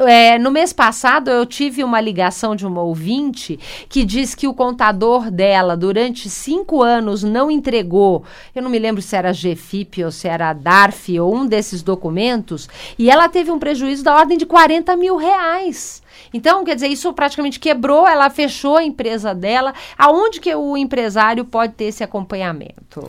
É, 0.07 0.37
no 0.37 0.51
mês 0.51 0.73
passado, 0.73 1.29
eu 1.29 1.45
tive 1.45 1.83
uma 1.83 1.99
ligação 2.01 2.55
de 2.55 2.65
uma 2.65 2.81
ouvinte 2.81 3.59
que 3.89 4.03
diz 4.03 4.35
que 4.35 4.47
o 4.47 4.53
contador 4.53 5.31
dela, 5.31 5.75
durante 5.75 6.29
cinco 6.29 6.81
anos, 6.81 7.23
não 7.23 7.49
entregou. 7.49 8.23
Eu 8.53 8.61
não 8.61 8.69
me 8.69 8.79
lembro 8.79 9.01
se 9.01 9.15
era 9.15 9.31
GFIP 9.31 10.03
ou 10.03 10.11
se 10.11 10.27
era 10.27 10.53
DARF 10.53 11.19
ou 11.19 11.35
um 11.35 11.45
desses 11.45 11.81
documentos, 11.81 12.67
e 12.97 13.09
ela 13.09 13.29
teve 13.29 13.51
um 13.51 13.59
prejuízo 13.59 14.03
da 14.03 14.15
ordem 14.15 14.37
de 14.37 14.45
40 14.45 14.95
mil 14.95 15.17
reais. 15.17 16.01
Então, 16.33 16.63
quer 16.63 16.75
dizer, 16.75 16.87
isso 16.87 17.11
praticamente 17.13 17.59
quebrou, 17.59 18.07
ela 18.07 18.29
fechou 18.29 18.77
a 18.77 18.83
empresa 18.83 19.33
dela. 19.33 19.73
Aonde 19.97 20.39
que 20.39 20.53
o 20.53 20.75
empresário 20.75 21.45
pode 21.45 21.73
ter 21.73 21.85
esse 21.85 22.03
acompanhamento? 22.03 23.07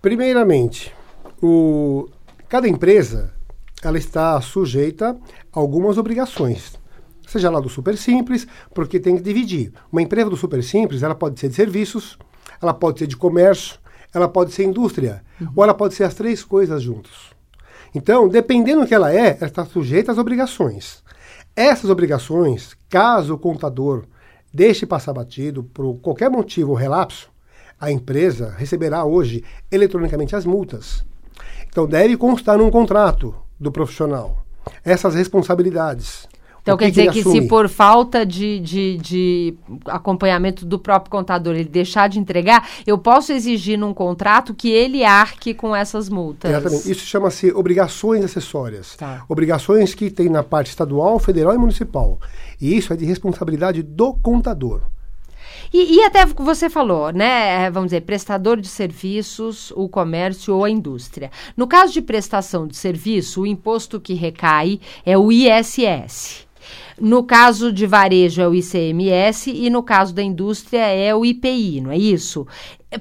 Primeiramente, 0.00 0.92
o, 1.42 2.08
cada 2.54 2.68
empresa 2.68 3.32
ela 3.82 3.98
está 3.98 4.40
sujeita 4.40 5.18
a 5.52 5.58
algumas 5.58 5.98
obrigações. 5.98 6.78
Seja 7.26 7.50
lá 7.50 7.58
do 7.58 7.68
super 7.68 7.98
simples, 7.98 8.46
porque 8.72 9.00
tem 9.00 9.16
que 9.16 9.24
dividir. 9.24 9.72
Uma 9.90 10.00
empresa 10.00 10.30
do 10.30 10.36
super 10.36 10.62
simples, 10.62 11.02
ela 11.02 11.16
pode 11.16 11.40
ser 11.40 11.48
de 11.48 11.56
serviços, 11.56 12.16
ela 12.62 12.72
pode 12.72 13.00
ser 13.00 13.08
de 13.08 13.16
comércio, 13.16 13.80
ela 14.14 14.28
pode 14.28 14.52
ser 14.52 14.62
indústria, 14.62 15.24
uhum. 15.40 15.48
ou 15.56 15.64
ela 15.64 15.74
pode 15.74 15.94
ser 15.94 16.04
as 16.04 16.14
três 16.14 16.44
coisas 16.44 16.80
juntos. 16.80 17.32
Então, 17.92 18.28
dependendo 18.28 18.82
do 18.82 18.86
que 18.86 18.94
ela 18.94 19.12
é, 19.12 19.36
ela 19.36 19.46
está 19.46 19.64
sujeita 19.64 20.12
às 20.12 20.18
obrigações. 20.18 21.02
Essas 21.56 21.90
obrigações, 21.90 22.76
caso 22.88 23.34
o 23.34 23.38
contador 23.38 24.04
deixe 24.52 24.86
passar 24.86 25.12
batido 25.12 25.64
por 25.64 25.96
qualquer 25.96 26.30
motivo 26.30 26.70
ou 26.70 26.76
relapso, 26.76 27.32
a 27.80 27.90
empresa 27.90 28.54
receberá 28.56 29.04
hoje 29.04 29.42
eletronicamente 29.72 30.36
as 30.36 30.46
multas. 30.46 31.04
Então 31.74 31.88
deve 31.88 32.16
constar 32.16 32.56
num 32.56 32.70
contrato 32.70 33.34
do 33.58 33.72
profissional 33.72 34.44
essas 34.84 35.16
responsabilidades. 35.16 36.28
Então 36.62 36.76
quer 36.76 36.88
dizer 36.88 37.10
que, 37.10 37.24
que 37.24 37.28
se 37.28 37.42
por 37.42 37.68
falta 37.68 38.24
de, 38.24 38.60
de, 38.60 38.96
de, 38.96 39.54
acompanhamento 39.86 40.64
do 40.64 40.78
próprio 40.78 41.10
contador 41.10 41.56
ele 41.56 41.68
deixar 41.68 42.08
de 42.08 42.20
entregar, 42.20 42.68
eu 42.86 42.96
posso 42.96 43.32
exigir 43.32 43.76
num 43.76 43.92
contrato 43.92 44.54
que 44.54 44.70
ele 44.70 45.04
arque 45.04 45.52
com 45.52 45.74
essas 45.74 46.08
multas. 46.08 46.52
Exatamente. 46.52 46.90
Isso 46.92 47.04
chama-se 47.04 47.50
obrigações 47.50 48.24
acessórias. 48.24 48.94
Tá. 48.94 49.24
Obrigações 49.28 49.94
que 49.94 50.12
tem 50.12 50.28
na 50.28 50.44
parte 50.44 50.68
estadual, 50.68 51.18
federal 51.18 51.54
e 51.54 51.58
municipal. 51.58 52.20
E 52.60 52.76
isso 52.76 52.92
é 52.92 52.96
de 52.96 53.04
responsabilidade 53.04 53.82
do 53.82 54.14
contador. 54.14 54.82
E, 55.76 55.96
e, 55.96 56.04
até 56.04 56.24
você 56.24 56.70
falou, 56.70 57.10
né? 57.10 57.68
Vamos 57.68 57.88
dizer, 57.88 58.02
prestador 58.02 58.60
de 58.60 58.68
serviços, 58.68 59.72
o 59.72 59.88
comércio 59.88 60.54
ou 60.54 60.62
a 60.62 60.70
indústria. 60.70 61.32
No 61.56 61.66
caso 61.66 61.92
de 61.92 62.00
prestação 62.00 62.64
de 62.64 62.76
serviço, 62.76 63.40
o 63.40 63.46
imposto 63.46 64.00
que 64.00 64.14
recai 64.14 64.78
é 65.04 65.18
o 65.18 65.32
ISS. 65.32 66.46
No 67.00 67.24
caso 67.24 67.72
de 67.72 67.86
varejo 67.86 68.40
é 68.40 68.48
o 68.48 68.54
ICMS 68.54 69.50
e 69.50 69.68
no 69.68 69.82
caso 69.82 70.14
da 70.14 70.22
indústria 70.22 70.86
é 70.86 71.14
o 71.14 71.24
IPI, 71.24 71.80
não 71.80 71.90
é 71.90 71.98
isso? 71.98 72.46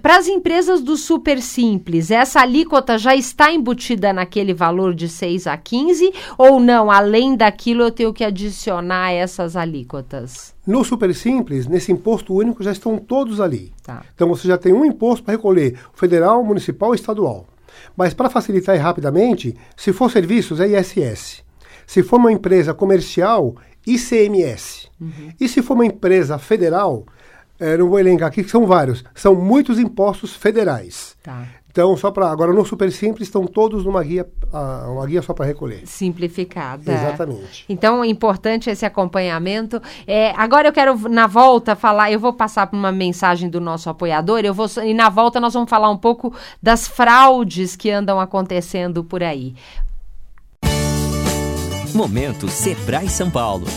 Para 0.01 0.17
as 0.17 0.27
empresas 0.27 0.81
do 0.81 0.97
super 0.97 1.39
simples, 1.39 2.09
essa 2.09 2.41
alíquota 2.41 2.97
já 2.97 3.15
está 3.15 3.53
embutida 3.53 4.11
naquele 4.11 4.53
valor 4.53 4.93
de 4.95 5.07
6 5.07 5.45
a 5.45 5.55
15 5.55 6.11
ou 6.37 6.59
não? 6.59 6.89
Além 6.89 7.35
daquilo, 7.35 7.83
eu 7.83 7.91
tenho 7.91 8.13
que 8.13 8.23
adicionar 8.23 9.11
essas 9.11 9.55
alíquotas? 9.55 10.55
No 10.65 10.83
super 10.83 11.13
simples, 11.13 11.67
nesse 11.67 11.91
imposto 11.91 12.33
único, 12.33 12.63
já 12.63 12.71
estão 12.71 12.97
todos 12.97 13.39
ali. 13.39 13.71
Tá. 13.83 14.03
Então 14.15 14.27
você 14.27 14.47
já 14.47 14.57
tem 14.57 14.73
um 14.73 14.85
imposto 14.85 15.23
para 15.23 15.35
recolher, 15.35 15.77
federal, 15.93 16.43
municipal 16.43 16.93
e 16.93 16.95
estadual. 16.95 17.45
Mas 17.95 18.13
para 18.13 18.29
facilitar 18.29 18.77
rapidamente, 18.79 19.55
se 19.77 19.93
for 19.93 20.09
serviços, 20.09 20.59
é 20.59 20.67
ISS. 20.67 21.43
Se 21.85 22.03
for 22.03 22.17
uma 22.17 22.31
empresa 22.31 22.73
comercial, 22.73 23.55
ICMS. 23.85 24.89
Uhum. 24.99 25.31
E 25.39 25.47
se 25.47 25.61
for 25.61 25.73
uma 25.73 25.85
empresa 25.85 26.37
federal, 26.37 27.05
é, 27.59 27.77
não 27.77 27.89
vou 27.89 27.99
elencar 27.99 28.27
aqui, 28.27 28.43
que 28.43 28.49
são 28.49 28.65
vários, 28.65 29.03
são 29.13 29.35
muitos 29.35 29.79
impostos 29.79 30.35
federais. 30.35 31.15
Tá. 31.21 31.47
Então, 31.73 31.97
só 31.97 32.11
para 32.11 32.29
agora 32.29 32.53
no 32.53 32.63
Super 32.63 32.91
Simples 32.91 33.27
estão 33.27 33.47
todos 33.47 33.83
numa 33.83 34.03
guia, 34.03 34.29
uh, 34.53 34.91
uma 34.91 35.07
guia 35.07 35.23
só 35.23 35.33
para 35.33 35.43
recolher. 35.43 35.87
Simplificada. 35.87 36.93
Exatamente. 36.93 37.65
Então, 37.67 38.03
é 38.03 38.07
importante 38.07 38.69
esse 38.69 38.85
acompanhamento. 38.85 39.81
É, 40.05 40.35
agora 40.37 40.67
eu 40.67 40.71
quero 40.71 41.09
na 41.09 41.25
volta 41.25 41.75
falar, 41.75 42.11
eu 42.11 42.19
vou 42.19 42.31
passar 42.31 42.67
por 42.67 42.77
uma 42.77 42.91
mensagem 42.91 43.49
do 43.49 43.59
nosso 43.59 43.89
apoiador, 43.89 44.41
eu 44.43 44.53
vou 44.53 44.67
e 44.85 44.93
na 44.93 45.09
volta 45.09 45.39
nós 45.39 45.55
vamos 45.55 45.67
falar 45.67 45.89
um 45.89 45.97
pouco 45.97 46.31
das 46.61 46.87
fraudes 46.87 47.75
que 47.75 47.89
andam 47.89 48.19
acontecendo 48.19 49.03
por 49.03 49.23
aí. 49.23 49.55
Momento 51.93 52.47
Sebrae 52.49 53.09
São 53.09 53.29
Paulo. 53.29 53.67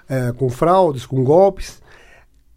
é, 0.08 0.32
com 0.32 0.50
fraudes, 0.50 1.06
com 1.06 1.24
golpes, 1.24 1.80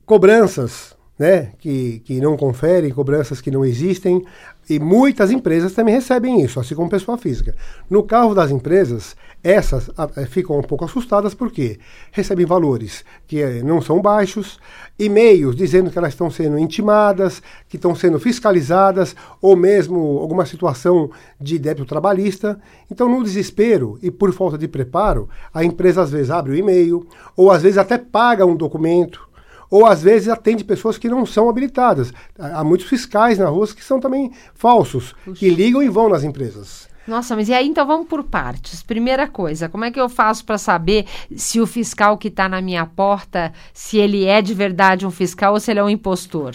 cobranças 0.06 0.97
né, 1.18 1.52
que, 1.60 2.00
que 2.06 2.22
não 2.22 2.38
conferem, 2.38 2.92
cobranças 2.92 3.42
que 3.42 3.52
não 3.52 3.66
existem, 3.66 4.24
e 4.70 4.80
muitas 4.80 5.32
empresas 5.32 5.74
também 5.74 5.96
recebem 5.96 6.42
isso, 6.42 6.60
assim 6.60 6.76
como 6.76 6.90
pessoa 6.90 7.18
física. 7.18 7.56
No 7.90 8.04
caso 8.04 8.36
das 8.36 8.52
empresas, 8.52 9.16
essas 9.42 9.90
a, 9.98 10.04
a, 10.04 10.26
ficam 10.26 10.60
um 10.60 10.62
pouco 10.62 10.84
assustadas 10.84 11.34
porque 11.34 11.80
recebem 12.12 12.46
valores 12.46 13.06
que 13.26 13.42
eh, 13.42 13.64
não 13.64 13.82
são 13.82 14.02
baixos, 14.02 14.60
e-mails 15.00 15.56
dizendo 15.56 15.90
que 15.90 15.98
elas 15.98 16.14
estão 16.14 16.30
sendo 16.30 16.60
intimadas, 16.60 17.42
que 17.70 17.78
estão 17.78 17.96
sendo 17.96 18.20
fiscalizadas, 18.20 19.16
ou 19.42 19.56
mesmo 19.56 20.20
alguma 20.20 20.46
situação 20.46 21.10
de 21.40 21.58
débito 21.58 21.86
trabalhista. 21.86 22.60
Então, 22.92 23.08
no 23.08 23.24
desespero 23.24 23.98
e 24.02 24.12
por 24.12 24.34
falta 24.34 24.58
de 24.58 24.68
preparo, 24.68 25.30
a 25.54 25.64
empresa 25.64 26.02
às 26.02 26.12
vezes 26.12 26.30
abre 26.30 26.52
o 26.52 26.56
e-mail, 26.56 27.08
ou 27.38 27.52
às 27.52 27.62
vezes 27.62 27.78
até 27.78 27.98
paga 27.98 28.46
um 28.46 28.56
documento 28.56 29.27
ou 29.70 29.86
às 29.86 30.02
vezes 30.02 30.30
atende 30.30 30.64
pessoas 30.64 30.98
que 30.98 31.10
não 31.10 31.26
são 31.26 31.50
habilitadas. 31.50 32.14
Há 32.38 32.64
muitos 32.64 32.88
fiscais 32.88 33.38
na 33.38 33.48
rua 33.48 33.68
que 33.68 33.84
são 33.84 34.00
também 34.00 34.32
falsos, 34.54 35.14
Puxa. 35.26 35.40
que 35.40 35.50
ligam 35.50 35.82
e 35.84 35.90
vão 35.90 36.10
nas 36.10 36.24
empresas. 36.24 36.88
Nossa, 37.08 37.36
mas 37.38 37.48
e 37.48 37.54
aí 37.54 37.66
então 37.66 37.88
vamos 37.88 38.08
por 38.08 38.24
partes. 38.24 38.84
Primeira 38.84 39.28
coisa, 39.28 39.70
como 39.70 39.86
é 39.86 39.92
que 39.92 40.00
eu 40.00 40.10
faço 40.10 40.44
para 40.44 40.58
saber 40.58 41.06
se 41.36 41.62
o 41.62 41.66
fiscal 41.66 42.18
que 42.18 42.28
está 42.28 42.50
na 42.50 42.62
minha 42.62 42.86
porta, 42.86 43.54
se 43.74 43.98
ele 43.98 44.26
é 44.26 44.42
de 44.42 44.54
verdade 44.54 45.06
um 45.06 45.12
fiscal 45.12 45.54
ou 45.54 45.60
se 45.60 45.72
ele 45.72 45.80
é 45.80 45.84
um 45.84 45.90
impostor? 45.90 46.54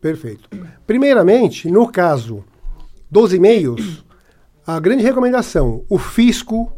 Perfeito. 0.00 0.48
Primeiramente, 0.86 1.70
no 1.70 1.88
caso 1.88 2.44
dos 3.08 3.32
e-mails, 3.32 4.04
a 4.66 4.80
grande 4.80 5.04
recomendação, 5.04 5.84
o 5.88 5.96
fisco 5.96 6.72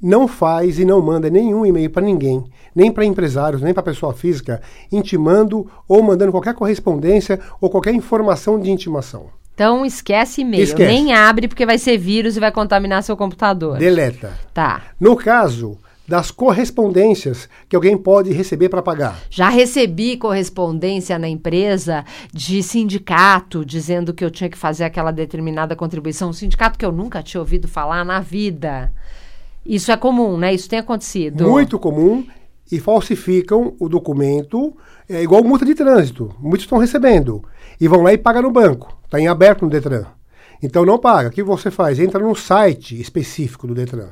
não 0.00 0.26
faz 0.26 0.78
e 0.78 0.84
não 0.84 1.00
manda 1.00 1.28
nenhum 1.28 1.66
e-mail 1.66 1.90
para 1.90 2.02
ninguém, 2.02 2.44
nem 2.74 2.90
para 2.90 3.04
empresários, 3.04 3.62
nem 3.62 3.74
para 3.74 3.82
pessoa 3.82 4.12
física, 4.12 4.60
intimando 4.90 5.70
ou 5.88 6.02
mandando 6.02 6.32
qualquer 6.32 6.54
correspondência 6.54 7.38
ou 7.60 7.68
qualquer 7.68 7.94
informação 7.94 8.58
de 8.58 8.70
intimação. 8.70 9.26
Então 9.54 9.84
esquece 9.84 10.40
e-mail, 10.40 10.74
nem 10.78 11.12
abre 11.12 11.46
porque 11.46 11.66
vai 11.66 11.76
ser 11.76 11.98
vírus 11.98 12.36
e 12.36 12.40
vai 12.40 12.50
contaminar 12.50 13.02
seu 13.02 13.16
computador. 13.16 13.76
Deleta. 13.76 14.32
Tá. 14.54 14.84
No 14.98 15.14
caso 15.14 15.76
das 16.10 16.32
correspondências 16.32 17.48
que 17.68 17.76
alguém 17.76 17.96
pode 17.96 18.32
receber 18.32 18.68
para 18.68 18.82
pagar. 18.82 19.16
Já 19.30 19.48
recebi 19.48 20.16
correspondência 20.16 21.16
na 21.20 21.28
empresa 21.28 22.04
de 22.32 22.64
sindicato 22.64 23.64
dizendo 23.64 24.12
que 24.12 24.24
eu 24.24 24.30
tinha 24.30 24.50
que 24.50 24.58
fazer 24.58 24.82
aquela 24.82 25.12
determinada 25.12 25.76
contribuição, 25.76 26.30
um 26.30 26.32
sindicato 26.32 26.76
que 26.76 26.84
eu 26.84 26.90
nunca 26.90 27.22
tinha 27.22 27.40
ouvido 27.40 27.68
falar 27.68 28.04
na 28.04 28.18
vida. 28.18 28.92
Isso 29.64 29.92
é 29.92 29.96
comum, 29.96 30.36
né? 30.36 30.54
Isso 30.54 30.68
tem 30.68 30.78
acontecido. 30.78 31.48
Muito 31.48 31.78
comum 31.78 32.26
e 32.70 32.78
falsificam 32.78 33.74
o 33.78 33.88
documento, 33.88 34.76
é 35.08 35.22
igual 35.22 35.42
multa 35.42 35.64
de 35.64 35.74
trânsito. 35.74 36.34
Muitos 36.38 36.64
estão 36.64 36.78
recebendo 36.78 37.42
e 37.80 37.88
vão 37.88 38.02
lá 38.02 38.12
e 38.12 38.18
pagam 38.18 38.42
no 38.42 38.50
banco. 38.50 38.96
Está 39.04 39.18
em 39.18 39.26
aberto 39.26 39.62
no 39.62 39.70
Detran. 39.70 40.06
Então 40.62 40.84
não 40.84 40.98
paga. 40.98 41.28
O 41.28 41.32
que 41.32 41.42
você 41.42 41.70
faz? 41.70 41.98
Entra 41.98 42.20
no 42.20 42.34
site 42.34 43.00
específico 43.00 43.66
do 43.66 43.74
Detran. 43.74 44.10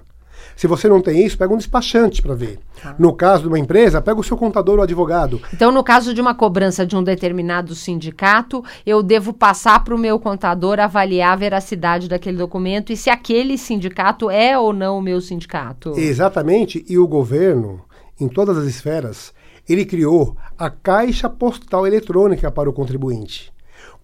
Se 0.59 0.67
você 0.67 0.89
não 0.89 1.01
tem 1.01 1.25
isso, 1.25 1.39
pega 1.39 1.55
um 1.55 1.57
despachante 1.57 2.21
para 2.21 2.35
ver. 2.35 2.59
Ah. 2.85 2.93
No 2.99 3.13
caso 3.13 3.43
de 3.43 3.49
uma 3.49 3.61
empresa, 3.61 4.03
pega 4.03 4.19
o 4.19 4.25
seu 4.25 4.37
contador 4.37 4.79
ou 4.79 4.83
advogado. 4.83 5.41
Então, 5.55 5.71
no 5.71 5.85
caso 5.85 6.13
de 6.13 6.21
uma 6.21 6.35
cobrança 6.35 6.85
de 6.85 6.97
um 6.97 7.03
determinado 7.03 7.77
sindicato, 7.77 8.65
eu 8.85 9.01
devo 9.01 9.33
passar 9.33 9.85
para 9.85 9.95
o 9.95 9.99
meu 9.99 10.19
contador 10.19 10.81
avaliar 10.81 11.35
a 11.35 11.37
veracidade 11.37 12.09
daquele 12.09 12.37
documento 12.37 12.93
e 12.93 12.97
se 12.97 13.09
aquele 13.09 13.57
sindicato 13.57 14.29
é 14.29 14.59
ou 14.59 14.73
não 14.73 14.99
o 14.99 15.01
meu 15.03 15.21
sindicato. 15.21 15.93
Exatamente. 15.97 16.85
E 16.89 16.99
o 16.99 17.07
governo, 17.07 17.81
em 18.19 18.27
todas 18.27 18.59
as 18.59 18.65
esferas, 18.65 19.33
ele 19.69 19.85
criou 19.85 20.37
a 20.59 20.69
caixa 20.69 21.31
postal 21.31 21.87
eletrônica 21.87 22.51
para 22.51 22.69
o 22.69 22.73
contribuinte. 22.73 23.53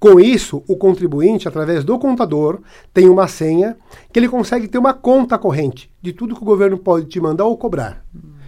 Com 0.05 0.21
isso, 0.21 0.63
o 0.69 0.77
contribuinte, 0.77 1.49
através 1.49 1.83
do 1.83 1.99
contador, 1.99 2.61
tem 2.93 3.09
uma 3.09 3.27
senha 3.27 3.75
que 4.13 4.19
ele 4.19 4.29
consegue 4.29 4.69
ter 4.69 4.77
uma 4.77 4.93
conta 4.93 5.39
corrente 5.39 5.91
de 6.03 6.13
tudo 6.13 6.35
que 6.37 6.43
o 6.43 6.45
governo 6.45 6.77
pode 6.77 7.07
te 7.07 7.19
mandar 7.19 7.47
ou 7.47 7.57
cobrar. 7.57 8.05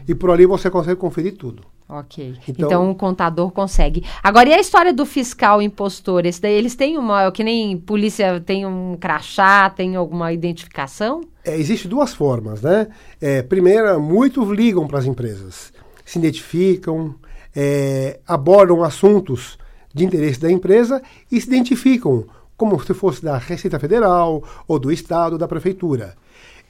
E 0.07 0.14
por 0.14 0.31
ali 0.31 0.45
você 0.45 0.69
consegue 0.69 1.01
conferir 1.01 1.35
tudo. 1.35 1.62
Ok. 1.88 2.35
Então, 2.47 2.66
então, 2.66 2.90
o 2.90 2.95
contador 2.95 3.51
consegue. 3.53 4.05
Agora, 4.23 4.51
e 4.51 4.53
a 4.53 4.61
história 4.61 4.92
do 4.92 5.07
fiscal 5.07 5.62
impostor? 5.62 6.27
Esse 6.27 6.42
daí, 6.42 6.53
eles 6.53 6.75
têm 6.75 6.99
uma. 6.99 7.23
É 7.23 7.31
que 7.31 7.42
nem 7.42 7.79
polícia 7.79 8.38
tem 8.38 8.66
um 8.66 8.95
crachá, 9.01 9.71
tem 9.71 9.97
alguma 9.97 10.35
identificação? 10.35 11.23
É, 11.42 11.59
Existem 11.59 11.88
duas 11.88 12.12
formas, 12.12 12.61
né? 12.61 12.87
É, 13.19 13.40
primeira, 13.40 13.99
muitos 13.99 14.47
ligam 14.51 14.87
para 14.87 14.99
as 14.99 15.07
empresas, 15.07 15.73
se 16.05 16.19
identificam, 16.19 17.14
é, 17.57 18.21
abordam 18.27 18.85
assuntos 18.85 19.57
de 19.96 20.04
interesse 20.04 20.38
da 20.38 20.52
empresa 20.52 21.02
e 21.32 21.40
se 21.40 21.46
identificam 21.46 22.26
como 22.56 22.78
se 22.82 22.92
fosse 22.92 23.22
da 23.22 23.38
Receita 23.38 23.78
Federal 23.78 24.44
ou 24.68 24.78
do 24.78 24.92
Estado 24.92 25.32
ou 25.32 25.38
da 25.38 25.48
Prefeitura. 25.48 26.14